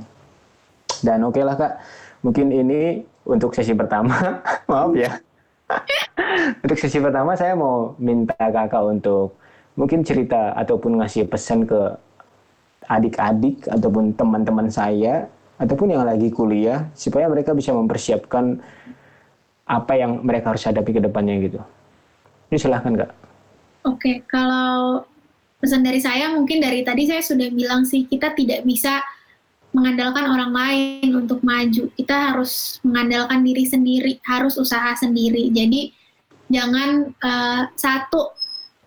Dan 1.03 1.27
oke 1.27 1.43
lah 1.43 1.59
kak. 1.59 1.75
Mungkin 2.23 2.55
ini 2.55 3.03
untuk 3.27 3.53
sesi 3.53 3.75
pertama. 3.75 4.15
Maaf 4.71 4.95
ya. 4.95 5.19
Untuk 6.65 6.81
sesi 6.81 6.97
pertama 6.97 7.37
saya 7.37 7.53
mau 7.53 7.93
minta 8.01 8.33
kakak 8.33 8.81
untuk 8.89 9.37
mungkin 9.77 10.01
cerita 10.01 10.57
ataupun 10.57 10.97
ngasih 10.97 11.29
pesan 11.29 11.69
ke 11.69 11.93
adik-adik 12.89 13.69
ataupun 13.69 14.17
teman-teman 14.17 14.73
saya 14.73 15.29
ataupun 15.61 15.93
yang 15.93 16.09
lagi 16.09 16.33
kuliah 16.33 16.89
supaya 16.97 17.29
mereka 17.29 17.53
bisa 17.53 17.77
mempersiapkan 17.77 18.65
apa 19.69 19.93
yang 20.01 20.25
mereka 20.25 20.57
harus 20.57 20.65
hadapi 20.65 20.97
ke 20.97 21.01
depannya 21.05 21.37
gitu. 21.45 21.61
Ini 22.49 22.57
silahkan 22.57 22.93
kak. 22.97 23.11
Oke, 23.85 24.25
kalau 24.29 25.05
pesan 25.59 25.83
dari 25.83 25.99
saya 25.99 26.31
mungkin 26.33 26.63
dari 26.63 26.87
tadi 26.87 27.09
saya 27.09 27.21
sudah 27.21 27.51
bilang 27.51 27.83
sih 27.83 28.07
kita 28.07 28.33
tidak 28.33 28.63
bisa 28.63 29.03
mengandalkan 29.77 30.25
orang 30.29 30.53
lain 30.53 31.11
untuk 31.13 31.45
maju. 31.45 31.93
Kita 31.93 32.33
harus 32.33 32.81
mengandalkan 32.81 33.45
diri 33.45 33.69
sendiri, 33.69 34.17
harus 34.25 34.57
usaha 34.57 34.97
sendiri. 34.97 35.53
Jadi 35.53 35.93
jangan 36.49 37.13
eh, 37.13 37.63
satu 37.77 38.33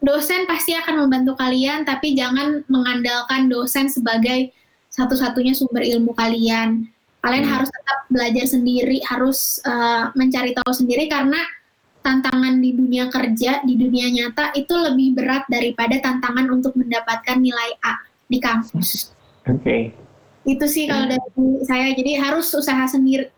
dosen 0.02 0.50
pasti 0.50 0.74
akan 0.74 1.06
membantu 1.06 1.38
kalian, 1.38 1.86
tapi 1.86 2.18
jangan 2.18 2.66
mengandalkan 2.66 3.46
dosen 3.46 3.86
sebagai 3.86 4.50
satu-satunya 4.90 5.54
sumber 5.54 5.86
ilmu 5.86 6.18
kalian. 6.18 6.90
Kalian 7.22 7.46
Hmm. 7.46 7.54
harus 7.54 7.70
tetap 7.70 8.00
belajar 8.10 8.46
sendiri, 8.50 8.98
harus 9.06 9.62
eh, 9.62 10.04
mencari 10.18 10.58
tahu 10.58 10.74
sendiri 10.74 11.06
karena 11.06 11.38
tantangan 12.02 12.58
di 12.58 12.74
dunia 12.74 13.08
kerja, 13.08 13.62
di 13.62 13.78
dunia 13.78 14.10
nyata 14.10 14.54
itu 14.58 14.74
lebih 14.74 15.18
berat 15.18 15.46
daripada 15.48 15.98
tantangan 16.02 16.50
untuk 16.50 16.74
mendapatkan 16.74 17.38
nilai 17.38 17.78
A 17.86 18.02
di 18.26 18.38
kampus. 18.42 19.14
Oke. 19.46 19.94
Itu 20.42 20.66
sih 20.66 20.90
kalau 20.90 21.06
dari 21.06 21.62
saya, 21.66 21.94
jadi 21.94 22.18
harus 22.18 22.50
usaha 22.54 22.82
sendiri. 22.90 23.30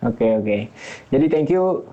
Oke 0.00 0.38
oke. 0.38 0.58
Jadi 1.12 1.26
thank 1.28 1.52
you 1.52 1.84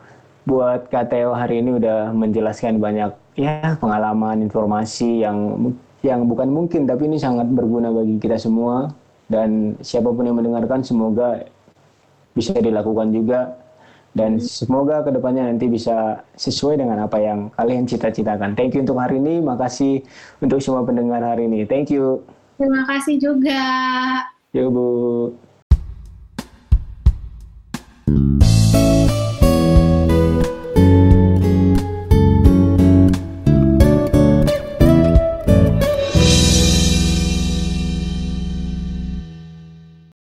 buat 0.46 0.88
Kak 0.94 1.10
Theo 1.10 1.34
hari 1.34 1.60
ini 1.60 1.82
udah 1.82 2.14
menjelaskan 2.14 2.78
banyak 2.78 3.12
ya 3.36 3.76
pengalaman, 3.82 4.46
informasi 4.46 5.26
yang 5.26 5.58
yang 6.06 6.30
bukan 6.30 6.54
mungkin 6.54 6.86
tapi 6.86 7.10
ini 7.10 7.18
sangat 7.18 7.50
berguna 7.50 7.90
bagi 7.90 8.22
kita 8.22 8.38
semua 8.38 8.94
dan 9.26 9.74
siapa 9.82 10.14
pun 10.14 10.22
yang 10.22 10.38
mendengarkan 10.38 10.86
semoga 10.86 11.50
bisa 12.38 12.54
dilakukan 12.54 13.10
juga 13.10 13.58
dan 14.16 14.40
semoga 14.40 15.04
ke 15.04 15.12
depannya 15.12 15.52
nanti 15.52 15.68
bisa 15.68 16.24
sesuai 16.40 16.80
dengan 16.80 17.04
apa 17.04 17.20
yang 17.20 17.52
kalian 17.60 17.84
cita-citakan. 17.84 18.56
Thank 18.56 18.80
you 18.80 18.82
untuk 18.88 18.96
hari 18.96 19.20
ini, 19.20 19.44
makasih 19.44 20.02
untuk 20.40 20.64
semua 20.64 20.88
pendengar 20.88 21.20
hari 21.20 21.52
ini. 21.52 21.68
Thank 21.68 21.92
you. 21.92 22.24
Terima 22.56 22.88
kasih 22.88 23.20
juga. 23.20 23.60
Yo 24.56 24.72
Bu. 24.72 24.88